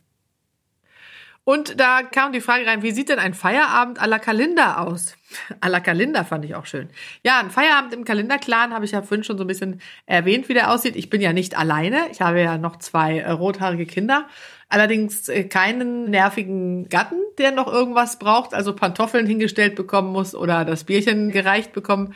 Und 1.44 1.78
da 1.78 2.02
kam 2.02 2.32
die 2.32 2.40
Frage 2.40 2.66
rein, 2.66 2.82
wie 2.82 2.92
sieht 2.92 3.10
denn 3.10 3.18
ein 3.18 3.34
Feierabend 3.34 4.00
à 4.00 4.06
la 4.06 4.18
Kalender 4.18 4.80
aus? 4.80 5.14
À 5.60 5.68
la 5.68 5.80
Kalender 5.80 6.24
fand 6.24 6.44
ich 6.46 6.54
auch 6.54 6.64
schön. 6.64 6.88
Ja, 7.22 7.38
ein 7.38 7.50
Feierabend 7.50 7.92
im 7.92 8.04
Kalenderclan 8.04 8.72
habe 8.72 8.86
ich 8.86 8.92
ja 8.92 9.02
vorhin 9.02 9.24
schon 9.24 9.36
so 9.36 9.44
ein 9.44 9.48
bisschen 9.48 9.82
erwähnt, 10.06 10.48
wie 10.48 10.54
der 10.54 10.70
aussieht. 10.70 10.96
Ich 10.96 11.10
bin 11.10 11.20
ja 11.20 11.34
nicht 11.34 11.58
alleine. 11.58 12.06
Ich 12.10 12.22
habe 12.22 12.40
ja 12.40 12.56
noch 12.56 12.76
zwei 12.78 13.18
äh, 13.18 13.30
rothaarige 13.30 13.84
Kinder. 13.84 14.26
Allerdings 14.70 15.28
äh, 15.28 15.44
keinen 15.44 16.08
nervigen 16.08 16.88
Gatten, 16.88 17.20
der 17.36 17.50
noch 17.50 17.70
irgendwas 17.70 18.18
braucht, 18.18 18.54
also 18.54 18.74
Pantoffeln 18.74 19.26
hingestellt 19.26 19.74
bekommen 19.74 20.12
muss 20.12 20.34
oder 20.34 20.64
das 20.64 20.84
Bierchen 20.84 21.30
gereicht 21.30 21.74
bekommen. 21.74 22.14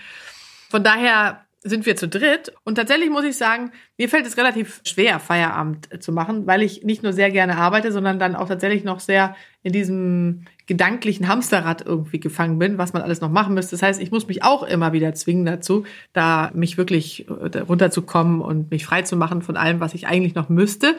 Von 0.70 0.82
daher 0.82 1.44
sind 1.60 1.86
wir 1.86 1.96
zu 1.96 2.08
dritt. 2.08 2.52
Und 2.64 2.76
tatsächlich 2.76 3.10
muss 3.10 3.24
ich 3.24 3.36
sagen, 3.36 3.72
mir 3.96 4.08
fällt 4.08 4.26
es 4.26 4.36
relativ 4.36 4.80
schwer, 4.84 5.18
Feierabend 5.18 6.02
zu 6.02 6.12
machen, 6.12 6.46
weil 6.46 6.62
ich 6.62 6.84
nicht 6.84 7.02
nur 7.02 7.12
sehr 7.12 7.30
gerne 7.30 7.56
arbeite, 7.56 7.90
sondern 7.90 8.18
dann 8.18 8.36
auch 8.36 8.48
tatsächlich 8.48 8.84
noch 8.84 9.00
sehr 9.00 9.34
in 9.62 9.72
diesem 9.72 10.44
gedanklichen 10.66 11.26
Hamsterrad 11.26 11.84
irgendwie 11.84 12.20
gefangen 12.20 12.58
bin, 12.58 12.78
was 12.78 12.92
man 12.92 13.02
alles 13.02 13.20
noch 13.20 13.30
machen 13.30 13.54
müsste. 13.54 13.72
Das 13.72 13.82
heißt, 13.82 14.00
ich 14.00 14.10
muss 14.10 14.28
mich 14.28 14.44
auch 14.44 14.62
immer 14.62 14.92
wieder 14.92 15.14
zwingen 15.14 15.46
dazu, 15.46 15.84
da 16.12 16.50
mich 16.54 16.78
wirklich 16.78 17.26
äh, 17.28 17.58
runterzukommen 17.58 18.40
und 18.40 18.70
mich 18.70 18.86
frei 18.86 19.02
zu 19.02 19.16
machen 19.16 19.42
von 19.42 19.56
allem, 19.56 19.80
was 19.80 19.94
ich 19.94 20.06
eigentlich 20.06 20.34
noch 20.34 20.48
müsste. 20.48 20.96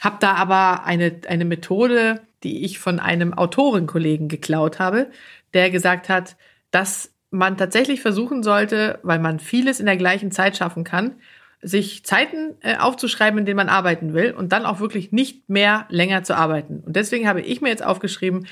Hab 0.00 0.20
da 0.20 0.34
aber 0.34 0.84
eine, 0.84 1.20
eine 1.28 1.44
Methode, 1.44 2.20
die 2.42 2.64
ich 2.64 2.78
von 2.78 3.00
einem 3.00 3.34
Autorenkollegen 3.34 4.28
geklaut 4.28 4.78
habe, 4.78 5.10
der 5.52 5.70
gesagt 5.70 6.08
hat, 6.08 6.36
dass 6.70 7.12
man 7.30 7.56
tatsächlich 7.56 8.00
versuchen 8.00 8.42
sollte, 8.42 8.98
weil 9.02 9.18
man 9.18 9.38
vieles 9.38 9.80
in 9.80 9.86
der 9.86 9.96
gleichen 9.96 10.30
Zeit 10.30 10.56
schaffen 10.56 10.84
kann, 10.84 11.14
sich 11.62 12.04
Zeiten 12.04 12.54
äh, 12.60 12.76
aufzuschreiben, 12.76 13.38
in 13.38 13.46
denen 13.46 13.56
man 13.56 13.68
arbeiten 13.68 14.14
will 14.14 14.32
und 14.32 14.52
dann 14.52 14.64
auch 14.64 14.80
wirklich 14.80 15.12
nicht 15.12 15.48
mehr 15.48 15.86
länger 15.90 16.22
zu 16.22 16.36
arbeiten. 16.36 16.82
Und 16.84 16.96
deswegen 16.96 17.28
habe 17.28 17.42
ich 17.42 17.60
mir 17.60 17.68
jetzt 17.68 17.84
aufgeschrieben, 17.84 18.46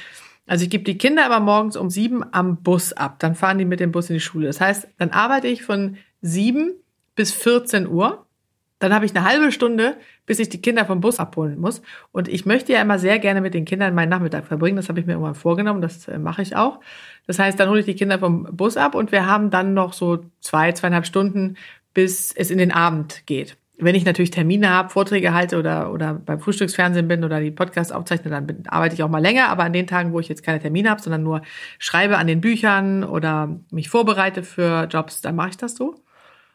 also 0.47 0.65
ich 0.65 0.71
gebe 0.71 0.85
die 0.85 0.99
Kinder 0.99 1.27
aber 1.27 1.41
morgens 1.41 1.77
um 1.77 1.91
sieben 1.91 2.25
am 2.33 2.63
Bus 2.63 2.95
ab. 2.95 3.19
Dann 3.19 3.35
fahren 3.35 3.59
die 3.59 3.67
mit 3.67 3.81
dem 3.81 3.93
Bus 3.93 4.09
in 4.09 4.15
die 4.15 4.21
Schule. 4.21 4.47
Das 4.47 4.61
heißt, 4.61 4.89
dann 4.97 5.11
arbeite 5.11 5.47
ich 5.47 5.63
von 5.63 5.99
sieben 6.23 6.73
bis 7.15 7.33
14 7.33 7.87
Uhr. 7.87 8.27
Dann 8.79 8.95
habe 8.95 9.05
ich 9.05 9.17
eine 9.17 9.29
halbe 9.29 9.51
Stunde, 9.51 9.97
bis 10.25 10.39
ich 10.39 10.49
die 10.49 10.63
Kinder 10.63 10.85
vom 10.85 11.01
Bus 11.01 11.19
abholen 11.19 11.59
muss. 11.59 11.83
Und 12.13 12.29
ich 12.29 12.47
möchte 12.47 12.73
ja 12.73 12.81
immer 12.81 12.99
sehr 12.99 13.19
gerne 13.19 13.41
mit 13.41 13.55
den 13.55 13.65
Kindern 13.65 13.95
meinen 13.95 14.09
Nachmittag 14.09 14.47
verbringen. 14.47 14.77
Das 14.77 14.89
habe 14.89 15.01
ich 15.01 15.07
mir 15.07 15.13
irgendwann 15.13 15.35
vorgenommen. 15.35 15.81
Das 15.81 16.07
äh, 16.07 16.19
mache 16.19 16.43
ich 16.43 16.55
auch. 16.55 16.81
Das 17.27 17.39
heißt, 17.39 17.59
dann 17.59 17.69
hole 17.69 17.81
ich 17.81 17.87
die 17.87 17.95
Kinder 17.95 18.19
vom 18.19 18.45
Bus 18.45 18.77
ab 18.77 18.95
und 18.95 19.11
wir 19.11 19.27
haben 19.27 19.51
dann 19.51 19.75
noch 19.75 19.93
so 19.93 20.25
zwei, 20.41 20.73
zweieinhalb 20.73 21.07
Stunden, 21.07 21.57
bis 21.93 22.33
es 22.33 22.51
in 22.51 22.59
den 22.59 22.71
Abend 22.71 23.27
geht. 23.27 23.57
Wenn 23.81 23.95
ich 23.95 24.05
natürlich 24.05 24.31
Termine 24.31 24.71
habe, 24.71 24.91
Vorträge 24.91 25.35
halte 25.35 25.59
oder, 25.59 25.93
oder 25.93 26.15
beim 26.15 26.41
Frühstücksfernsehen 26.41 27.07
bin 27.07 27.25
oder 27.25 27.41
die 27.41 27.51
Podcasts 27.51 27.93
aufzeichne, 27.93 28.31
dann 28.31 28.47
bin, 28.47 28.69
arbeite 28.69 28.95
ich 28.95 29.03
auch 29.03 29.09
mal 29.09 29.23
länger. 29.23 29.49
Aber 29.49 29.65
an 29.65 29.73
den 29.73 29.87
Tagen, 29.87 30.13
wo 30.13 30.21
ich 30.21 30.29
jetzt 30.29 30.43
keine 30.43 30.61
Termine 30.61 30.91
habe, 30.91 31.03
sondern 31.03 31.23
nur 31.23 31.43
schreibe 31.79 32.19
an 32.19 32.27
den 32.27 32.41
Büchern 32.41 33.03
oder 33.05 33.59
mich 33.71 33.89
vorbereite 33.89 34.43
für 34.43 34.85
Jobs, 34.85 35.21
dann 35.21 35.37
mache 35.37 35.51
ich 35.51 35.57
das 35.57 35.75
so. 35.75 35.97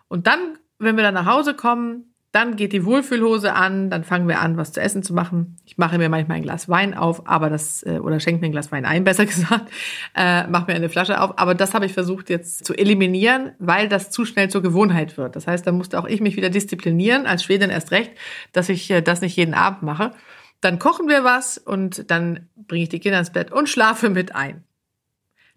Und 0.07 0.27
dann, 0.27 0.57
wenn 0.79 0.95
wir 0.95 1.03
dann 1.03 1.13
nach 1.13 1.25
Hause 1.25 1.53
kommen, 1.53 2.12
dann 2.33 2.55
geht 2.55 2.73
die 2.73 2.83
Wohlfühlhose 2.83 3.53
an, 3.53 3.91
dann 3.91 4.03
fangen 4.03 4.27
wir 4.27 4.41
an, 4.41 4.57
was 4.57 4.71
zu 4.71 4.81
essen 4.81 5.03
zu 5.03 5.13
machen. 5.13 5.55
Ich 5.65 5.77
mache 5.77 5.99
mir 5.99 6.09
manchmal 6.09 6.37
ein 6.37 6.43
Glas 6.43 6.67
Wein 6.67 6.95
auf, 6.95 7.27
aber 7.27 7.51
das, 7.51 7.83
äh, 7.83 7.99
oder 7.99 8.19
schenke 8.19 8.41
mir 8.41 8.47
ein 8.47 8.51
Glas 8.51 8.71
Wein 8.71 8.85
ein, 8.85 9.03
besser 9.05 9.27
gesagt, 9.27 9.71
äh, 10.15 10.47
mache 10.47 10.65
mir 10.65 10.73
eine 10.73 10.89
Flasche 10.89 11.21
auf. 11.21 11.37
Aber 11.37 11.53
das 11.53 11.75
habe 11.75 11.85
ich 11.85 11.93
versucht 11.93 12.31
jetzt 12.31 12.65
zu 12.65 12.73
eliminieren, 12.73 13.51
weil 13.59 13.87
das 13.87 14.09
zu 14.09 14.25
schnell 14.25 14.49
zur 14.49 14.63
Gewohnheit 14.63 15.15
wird. 15.15 15.35
Das 15.35 15.45
heißt, 15.45 15.67
da 15.67 15.71
musste 15.71 15.99
auch 15.99 16.07
ich 16.07 16.21
mich 16.21 16.35
wieder 16.35 16.49
disziplinieren, 16.49 17.27
als 17.27 17.43
Schwedin 17.43 17.69
erst 17.69 17.91
recht, 17.91 18.11
dass 18.51 18.67
ich 18.67 18.89
äh, 18.89 19.01
das 19.01 19.21
nicht 19.21 19.37
jeden 19.37 19.53
Abend 19.53 19.83
mache. 19.83 20.11
Dann 20.59 20.79
kochen 20.79 21.07
wir 21.07 21.23
was 21.23 21.59
und 21.59 22.09
dann 22.09 22.49
bringe 22.55 22.83
ich 22.83 22.89
die 22.89 22.99
Kinder 22.99 23.19
ins 23.19 23.31
Bett 23.31 23.51
und 23.51 23.69
schlafe 23.69 24.09
mit 24.09 24.33
ein. 24.33 24.63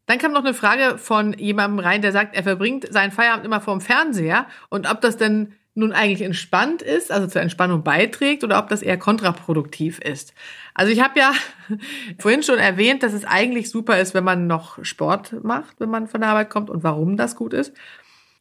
Dann 0.05 0.19
kam 0.19 0.33
noch 0.33 0.45
eine 0.45 0.53
Frage 0.53 0.99
von 0.99 1.33
jemandem 1.33 1.79
rein, 1.79 2.03
der 2.03 2.13
sagt, 2.13 2.37
er 2.37 2.43
verbringt 2.43 2.93
seinen 2.93 3.13
Feierabend 3.13 3.47
immer 3.47 3.63
vorm 3.63 3.81
Fernseher 3.81 4.47
und 4.69 4.91
ob 4.91 5.01
das 5.01 5.17
denn 5.17 5.55
nun 5.77 5.93
eigentlich 5.93 6.23
entspannt 6.23 6.83
ist, 6.83 7.13
also 7.13 7.27
zur 7.27 7.43
Entspannung 7.43 7.83
beiträgt 7.83 8.43
oder 8.45 8.59
ob 8.59 8.69
das 8.69 8.83
eher 8.83 8.97
kontraproduktiv 8.97 9.99
ist. 9.99 10.33
Also 10.75 10.91
ich 10.91 11.01
habe 11.01 11.19
ja 11.19 11.33
vorhin 12.19 12.43
schon 12.43 12.59
erwähnt, 12.59 13.03
dass 13.03 13.13
es 13.13 13.25
eigentlich 13.25 13.71
super 13.71 13.99
ist, 13.99 14.15
wenn 14.15 14.25
man 14.25 14.47
noch 14.47 14.83
Sport 14.85 15.45
macht, 15.45 15.79
wenn 15.79 15.91
man 15.91 16.09
von 16.09 16.21
der 16.21 16.31
Arbeit 16.31 16.51
kommt 16.51 16.71
und 16.71 16.83
warum 16.83 17.17
das 17.17 17.37
gut 17.37 17.53
ist. 17.53 17.73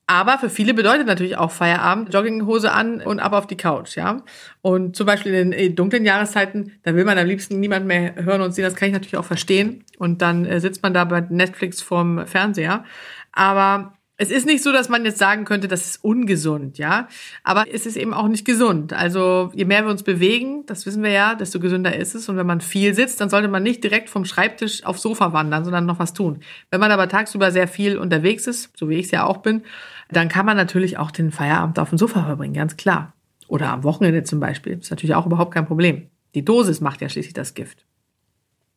Aber 0.07 0.37
für 0.37 0.49
viele 0.49 0.75
bedeutet 0.75 1.07
natürlich 1.07 1.35
auch 1.35 1.51
Feierabend, 1.51 2.13
Jogginghose 2.13 2.71
an 2.71 3.01
und 3.01 3.19
ab 3.19 3.33
auf 3.33 3.47
die 3.47 3.57
Couch, 3.57 3.97
ja. 3.97 4.21
Und 4.61 4.95
zum 4.95 5.07
Beispiel 5.07 5.33
in 5.33 5.51
den 5.51 5.75
dunklen 5.75 6.05
Jahreszeiten, 6.05 6.73
da 6.83 6.93
will 6.93 7.05
man 7.05 7.17
am 7.17 7.25
liebsten 7.25 7.59
niemand 7.59 7.87
mehr 7.87 8.13
hören 8.23 8.41
und 8.41 8.53
sehen, 8.53 8.65
das 8.65 8.75
kann 8.75 8.87
ich 8.87 8.93
natürlich 8.93 9.17
auch 9.17 9.25
verstehen. 9.25 9.83
Und 9.97 10.21
dann 10.21 10.45
äh, 10.45 10.59
sitzt 10.59 10.83
man 10.83 10.93
da 10.93 11.05
bei 11.05 11.21
Netflix 11.21 11.81
vorm 11.81 12.27
Fernseher. 12.27 12.85
Aber 13.31 13.93
es 14.17 14.31
ist 14.31 14.45
nicht 14.45 14.63
so, 14.63 14.71
dass 14.71 14.87
man 14.87 15.03
jetzt 15.03 15.17
sagen 15.17 15.43
könnte, 15.43 15.67
das 15.67 15.85
ist 15.85 16.03
ungesund, 16.03 16.77
ja. 16.77 17.07
Aber 17.43 17.65
es 17.71 17.85
ist 17.85 17.97
eben 17.97 18.13
auch 18.13 18.27
nicht 18.27 18.45
gesund. 18.45 18.93
Also 18.93 19.51
je 19.53 19.65
mehr 19.65 19.83
wir 19.83 19.91
uns 19.91 20.03
bewegen, 20.03 20.65
das 20.67 20.85
wissen 20.85 21.03
wir 21.03 21.11
ja, 21.11 21.35
desto 21.35 21.59
gesünder 21.59 21.95
ist 21.95 22.15
es. 22.15 22.29
Und 22.29 22.37
wenn 22.37 22.47
man 22.47 22.61
viel 22.61 22.93
sitzt, 22.93 23.19
dann 23.19 23.29
sollte 23.29 23.49
man 23.49 23.63
nicht 23.63 23.83
direkt 23.83 24.09
vom 24.09 24.23
Schreibtisch 24.23 24.85
aufs 24.85 25.01
Sofa 25.01 25.33
wandern, 25.33 25.65
sondern 25.65 25.85
noch 25.85 25.99
was 25.99 26.13
tun. 26.13 26.39
Wenn 26.71 26.79
man 26.79 26.91
aber 26.91 27.09
tagsüber 27.09 27.51
sehr 27.51 27.67
viel 27.67 27.97
unterwegs 27.97 28.47
ist, 28.47 28.71
so 28.77 28.89
wie 28.89 28.95
ich 28.95 29.05
es 29.05 29.11
ja 29.11 29.25
auch 29.25 29.37
bin, 29.37 29.63
dann 30.09 30.29
kann 30.29 30.45
man 30.45 30.55
natürlich 30.55 30.97
auch 30.97 31.11
den 31.11 31.31
Feierabend 31.31 31.77
auf 31.79 31.89
dem 31.89 31.97
Sofa 31.97 32.23
verbringen, 32.23 32.53
ganz 32.53 32.77
klar. 32.77 33.13
Oder 33.47 33.71
am 33.71 33.83
Wochenende 33.83 34.23
zum 34.23 34.39
Beispiel. 34.39 34.79
ist 34.79 34.91
natürlich 34.91 35.15
auch 35.15 35.25
überhaupt 35.25 35.53
kein 35.53 35.65
Problem. 35.65 36.09
Die 36.35 36.45
Dosis 36.45 36.79
macht 36.79 37.01
ja 37.01 37.09
schließlich 37.09 37.33
das 37.33 37.53
Gift. 37.53 37.85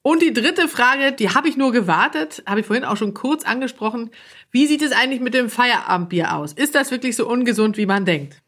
Und 0.09 0.23
die 0.23 0.33
dritte 0.33 0.69
Frage, 0.69 1.13
die 1.13 1.29
habe 1.29 1.51
ich 1.51 1.59
nur 1.59 1.71
gewartet, 1.71 2.43
habe 2.47 2.61
ich 2.61 2.67
vorhin 2.67 2.87
auch 2.87 2.97
schon 2.97 3.13
kurz 3.13 3.45
angesprochen. 3.45 4.09
Wie 4.51 4.67
sieht 4.67 4.81
es 4.81 4.93
eigentlich 4.93 5.21
mit 5.21 5.35
dem 5.35 5.51
Feierabendbier 5.51 6.35
aus? 6.35 6.55
Ist 6.55 6.75
das 6.75 6.91
wirklich 6.91 7.15
so 7.15 7.29
ungesund, 7.29 7.77
wie 7.77 7.85
man 7.85 8.07
denkt? 8.07 8.41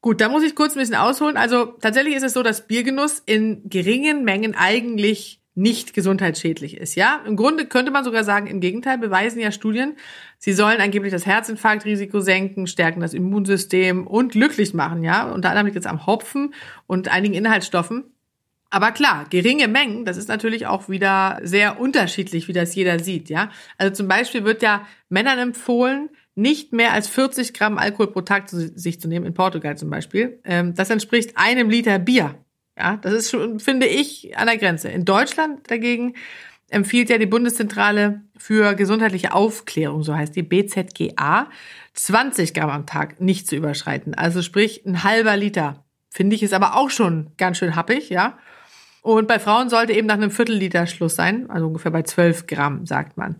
Gut, 0.00 0.22
da 0.22 0.30
muss 0.30 0.42
ich 0.42 0.54
kurz 0.54 0.74
ein 0.74 0.78
bisschen 0.78 0.94
ausholen. 0.94 1.36
Also 1.36 1.66
tatsächlich 1.66 2.14
ist 2.14 2.22
es 2.22 2.32
so, 2.32 2.42
dass 2.42 2.66
Biergenuss 2.66 3.22
in 3.26 3.68
geringen 3.68 4.24
Mengen 4.24 4.54
eigentlich 4.54 5.42
nicht 5.54 5.92
gesundheitsschädlich 5.92 6.78
ist. 6.78 6.94
Ja, 6.94 7.20
im 7.26 7.36
Grunde 7.36 7.66
könnte 7.66 7.90
man 7.90 8.02
sogar 8.02 8.24
sagen, 8.24 8.46
im 8.46 8.60
Gegenteil 8.60 8.96
beweisen 8.96 9.40
ja 9.40 9.52
Studien, 9.52 9.96
sie 10.38 10.54
sollen 10.54 10.80
angeblich 10.80 11.12
das 11.12 11.26
Herzinfarktrisiko 11.26 12.20
senken, 12.20 12.66
stärken 12.68 13.00
das 13.00 13.12
Immunsystem 13.12 14.06
und 14.06 14.32
glücklich 14.32 14.72
machen. 14.72 15.04
Ja, 15.04 15.30
unter 15.30 15.50
anderem 15.50 15.66
liegt 15.66 15.78
es 15.78 15.84
am 15.84 16.06
Hopfen 16.06 16.54
und 16.86 17.08
einigen 17.08 17.34
Inhaltsstoffen. 17.34 18.13
Aber 18.74 18.90
klar, 18.90 19.26
geringe 19.30 19.68
Mengen, 19.68 20.04
das 20.04 20.16
ist 20.16 20.26
natürlich 20.26 20.66
auch 20.66 20.88
wieder 20.88 21.38
sehr 21.44 21.78
unterschiedlich, 21.78 22.48
wie 22.48 22.52
das 22.52 22.74
jeder 22.74 22.98
sieht. 22.98 23.28
Ja, 23.28 23.52
also 23.78 23.94
zum 23.94 24.08
Beispiel 24.08 24.42
wird 24.42 24.62
ja 24.62 24.84
Männern 25.08 25.38
empfohlen, 25.38 26.08
nicht 26.34 26.72
mehr 26.72 26.92
als 26.92 27.06
40 27.06 27.54
Gramm 27.54 27.78
Alkohol 27.78 28.08
pro 28.08 28.22
Tag 28.22 28.50
zu 28.50 28.76
sich 28.76 29.00
zu 29.00 29.06
nehmen, 29.06 29.26
in 29.26 29.32
Portugal 29.34 29.78
zum 29.78 29.90
Beispiel. 29.90 30.40
Ähm, 30.42 30.74
das 30.74 30.90
entspricht 30.90 31.36
einem 31.36 31.70
Liter 31.70 32.00
Bier. 32.00 32.34
Ja, 32.76 32.96
das 32.96 33.12
ist 33.12 33.30
schon, 33.30 33.60
finde 33.60 33.86
ich, 33.86 34.36
an 34.36 34.48
der 34.48 34.58
Grenze. 34.58 34.88
In 34.88 35.04
Deutschland 35.04 35.70
dagegen 35.70 36.14
empfiehlt 36.68 37.10
ja 37.10 37.18
die 37.18 37.26
Bundeszentrale 37.26 38.22
für 38.36 38.74
gesundheitliche 38.74 39.34
Aufklärung, 39.34 40.02
so 40.02 40.16
heißt 40.16 40.34
die 40.34 40.42
BZGA, 40.42 41.48
20 41.92 42.52
Gramm 42.52 42.70
am 42.70 42.86
Tag 42.86 43.20
nicht 43.20 43.46
zu 43.46 43.54
überschreiten. 43.54 44.14
Also 44.14 44.42
sprich 44.42 44.84
ein 44.84 45.04
halber 45.04 45.36
Liter. 45.36 45.84
Finde 46.10 46.34
ich 46.34 46.42
ist 46.42 46.54
aber 46.54 46.74
auch 46.74 46.90
schon 46.90 47.30
ganz 47.36 47.58
schön 47.58 47.76
happig, 47.76 48.10
ja. 48.10 48.36
Und 49.04 49.28
bei 49.28 49.38
Frauen 49.38 49.68
sollte 49.68 49.92
eben 49.92 50.06
nach 50.06 50.14
einem 50.14 50.30
Viertelliter 50.30 50.86
Schluss 50.86 51.14
sein, 51.14 51.50
also 51.50 51.66
ungefähr 51.66 51.92
bei 51.92 52.00
12 52.00 52.46
Gramm, 52.46 52.86
sagt 52.86 53.18
man. 53.18 53.36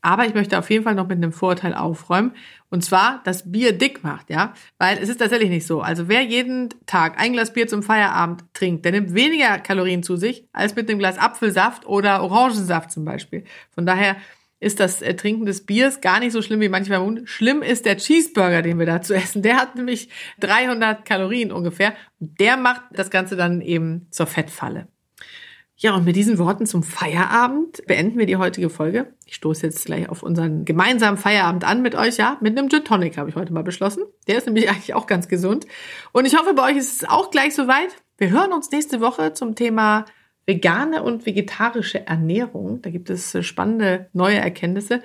Aber 0.00 0.24
ich 0.24 0.32
möchte 0.32 0.58
auf 0.58 0.70
jeden 0.70 0.84
Fall 0.84 0.94
noch 0.94 1.06
mit 1.06 1.18
einem 1.18 1.32
Vorurteil 1.32 1.74
aufräumen. 1.74 2.32
Und 2.70 2.82
zwar, 2.82 3.20
dass 3.24 3.52
Bier 3.52 3.76
dick 3.76 4.02
macht, 4.02 4.30
ja. 4.30 4.54
Weil 4.78 4.96
es 4.96 5.10
ist 5.10 5.18
tatsächlich 5.18 5.50
nicht 5.50 5.66
so. 5.66 5.82
Also 5.82 6.08
wer 6.08 6.22
jeden 6.22 6.70
Tag 6.86 7.20
ein 7.20 7.34
Glas 7.34 7.52
Bier 7.52 7.68
zum 7.68 7.82
Feierabend 7.82 8.44
trinkt, 8.54 8.86
der 8.86 8.92
nimmt 8.92 9.12
weniger 9.12 9.58
Kalorien 9.58 10.02
zu 10.02 10.16
sich 10.16 10.48
als 10.54 10.74
mit 10.74 10.88
einem 10.88 10.98
Glas 10.98 11.18
Apfelsaft 11.18 11.84
oder 11.84 12.22
Orangensaft 12.22 12.90
zum 12.90 13.04
Beispiel. 13.04 13.44
Von 13.74 13.84
daher 13.84 14.16
ist 14.58 14.80
das 14.80 15.00
Trinken 15.00 15.46
des 15.46 15.66
Biers 15.66 16.00
gar 16.00 16.20
nicht 16.20 16.32
so 16.32 16.40
schlimm, 16.40 16.60
wie 16.60 16.68
manchmal. 16.68 17.26
Schlimm 17.26 17.62
ist 17.62 17.84
der 17.84 17.98
Cheeseburger, 17.98 18.62
den 18.62 18.78
wir 18.78 18.86
dazu 18.86 19.12
essen. 19.14 19.42
Der 19.42 19.56
hat 19.56 19.76
nämlich 19.76 20.08
300 20.40 21.04
Kalorien 21.04 21.52
ungefähr. 21.52 21.94
Der 22.18 22.56
macht 22.56 22.82
das 22.92 23.10
Ganze 23.10 23.36
dann 23.36 23.60
eben 23.60 24.06
zur 24.10 24.26
Fettfalle. 24.26 24.88
Ja, 25.78 25.94
und 25.94 26.06
mit 26.06 26.16
diesen 26.16 26.38
Worten 26.38 26.64
zum 26.64 26.82
Feierabend 26.82 27.86
beenden 27.86 28.18
wir 28.18 28.24
die 28.24 28.36
heutige 28.36 28.70
Folge. 28.70 29.12
Ich 29.26 29.34
stoße 29.34 29.66
jetzt 29.66 29.84
gleich 29.84 30.08
auf 30.08 30.22
unseren 30.22 30.64
gemeinsamen 30.64 31.18
Feierabend 31.18 31.64
an 31.64 31.82
mit 31.82 31.94
euch, 31.94 32.16
ja. 32.16 32.38
Mit 32.40 32.58
einem 32.58 32.70
Gin 32.70 32.82
Tonic 32.82 33.18
habe 33.18 33.28
ich 33.28 33.36
heute 33.36 33.52
mal 33.52 33.62
beschlossen. 33.62 34.04
Der 34.26 34.38
ist 34.38 34.46
nämlich 34.46 34.70
eigentlich 34.70 34.94
auch 34.94 35.06
ganz 35.06 35.28
gesund. 35.28 35.66
Und 36.12 36.24
ich 36.24 36.34
hoffe, 36.38 36.54
bei 36.54 36.70
euch 36.70 36.78
ist 36.78 37.02
es 37.02 37.08
auch 37.08 37.30
gleich 37.30 37.54
soweit. 37.54 37.94
Wir 38.16 38.30
hören 38.30 38.54
uns 38.54 38.70
nächste 38.70 39.02
Woche 39.02 39.34
zum 39.34 39.54
Thema 39.54 40.06
vegane 40.46 41.02
und 41.02 41.26
vegetarische 41.26 42.06
Ernährung. 42.06 42.80
Da 42.82 42.90
gibt 42.90 43.10
es 43.10 43.36
spannende 43.44 44.08
neue 44.12 44.38
Erkenntnisse. 44.38 45.02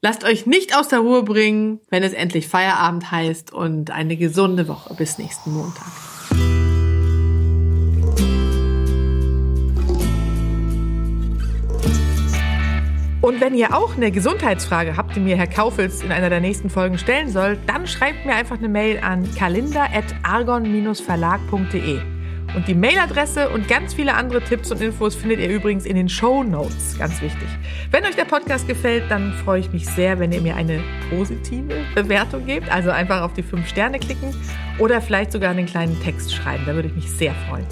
Lasst 0.00 0.22
euch 0.24 0.46
nicht 0.46 0.76
aus 0.76 0.86
der 0.88 1.00
Ruhe 1.00 1.24
bringen, 1.24 1.80
wenn 1.90 2.04
es 2.04 2.12
endlich 2.12 2.46
Feierabend 2.48 3.10
heißt 3.10 3.52
und 3.52 3.90
eine 3.90 4.16
gesunde 4.16 4.68
Woche. 4.68 4.94
Bis 4.94 5.18
nächsten 5.18 5.52
Montag. 5.52 5.86
Und 13.22 13.40
wenn 13.40 13.54
ihr 13.54 13.74
auch 13.74 13.96
eine 13.96 14.12
Gesundheitsfrage 14.12 14.96
habt, 14.96 15.16
die 15.16 15.20
mir 15.20 15.36
Herr 15.36 15.48
Kaufels 15.48 16.02
in 16.02 16.12
einer 16.12 16.30
der 16.30 16.40
nächsten 16.40 16.70
Folgen 16.70 16.96
stellen 16.96 17.28
soll, 17.28 17.58
dann 17.66 17.88
schreibt 17.88 18.24
mir 18.24 18.36
einfach 18.36 18.58
eine 18.58 18.68
Mail 18.68 19.00
an 19.02 19.28
kalender.argon-verlag.de. 19.34 22.15
Und 22.54 22.68
die 22.68 22.74
Mailadresse 22.74 23.50
und 23.50 23.68
ganz 23.68 23.94
viele 23.94 24.14
andere 24.14 24.40
Tipps 24.40 24.70
und 24.70 24.80
Infos 24.80 25.14
findet 25.14 25.40
ihr 25.40 25.48
übrigens 25.48 25.84
in 25.84 25.96
den 25.96 26.08
Show 26.08 26.42
Notes. 26.42 26.96
Ganz 26.98 27.20
wichtig. 27.20 27.48
Wenn 27.90 28.04
euch 28.04 28.14
der 28.14 28.24
Podcast 28.24 28.66
gefällt, 28.66 29.10
dann 29.10 29.32
freue 29.44 29.60
ich 29.60 29.72
mich 29.72 29.86
sehr, 29.86 30.18
wenn 30.18 30.32
ihr 30.32 30.40
mir 30.40 30.56
eine 30.56 30.82
positive 31.10 31.74
Bewertung 31.94 32.46
gebt. 32.46 32.70
Also 32.70 32.90
einfach 32.90 33.22
auf 33.22 33.34
die 33.34 33.42
fünf 33.42 33.68
Sterne 33.68 33.98
klicken 33.98 34.34
oder 34.78 35.00
vielleicht 35.00 35.32
sogar 35.32 35.50
einen 35.50 35.66
kleinen 35.66 36.00
Text 36.02 36.34
schreiben. 36.34 36.64
Da 36.66 36.74
würde 36.74 36.88
ich 36.88 36.94
mich 36.94 37.10
sehr 37.10 37.34
freuen. 37.48 37.66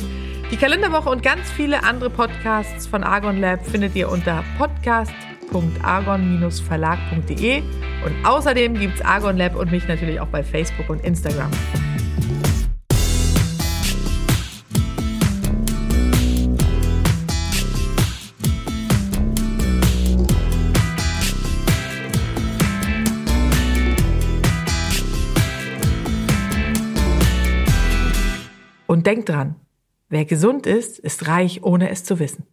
Die 0.51 0.57
Kalenderwoche 0.57 1.09
und 1.09 1.23
ganz 1.23 1.51
viele 1.51 1.85
andere 1.85 2.11
Podcasts 2.11 2.87
von 2.87 3.03
Argon 3.03 3.41
Lab 3.41 3.65
findet 3.67 3.97
ihr 3.97 4.11
unter 4.11 4.45
podcast.com 4.59 5.35
www.argon-verlag.de 5.55 7.63
und 8.05 8.27
außerdem 8.27 8.75
gibt 8.75 8.97
es 8.97 9.03
Argon 9.03 9.37
Lab 9.37 9.57
und 9.57 9.71
mich 9.71 9.87
natürlich 9.89 10.21
auch 10.21 10.29
bei 10.29 10.43
Facebook 10.43 10.91
und 10.91 11.05
Instagram. 11.05 11.51
Und 29.05 29.09
denkt 29.09 29.29
dran, 29.29 29.57
wer 30.09 30.25
gesund 30.25 30.67
ist, 30.67 30.99
ist 30.99 31.29
reich, 31.29 31.63
ohne 31.63 31.91
es 31.91 32.05
zu 32.05 32.21
wissen. 32.21 32.47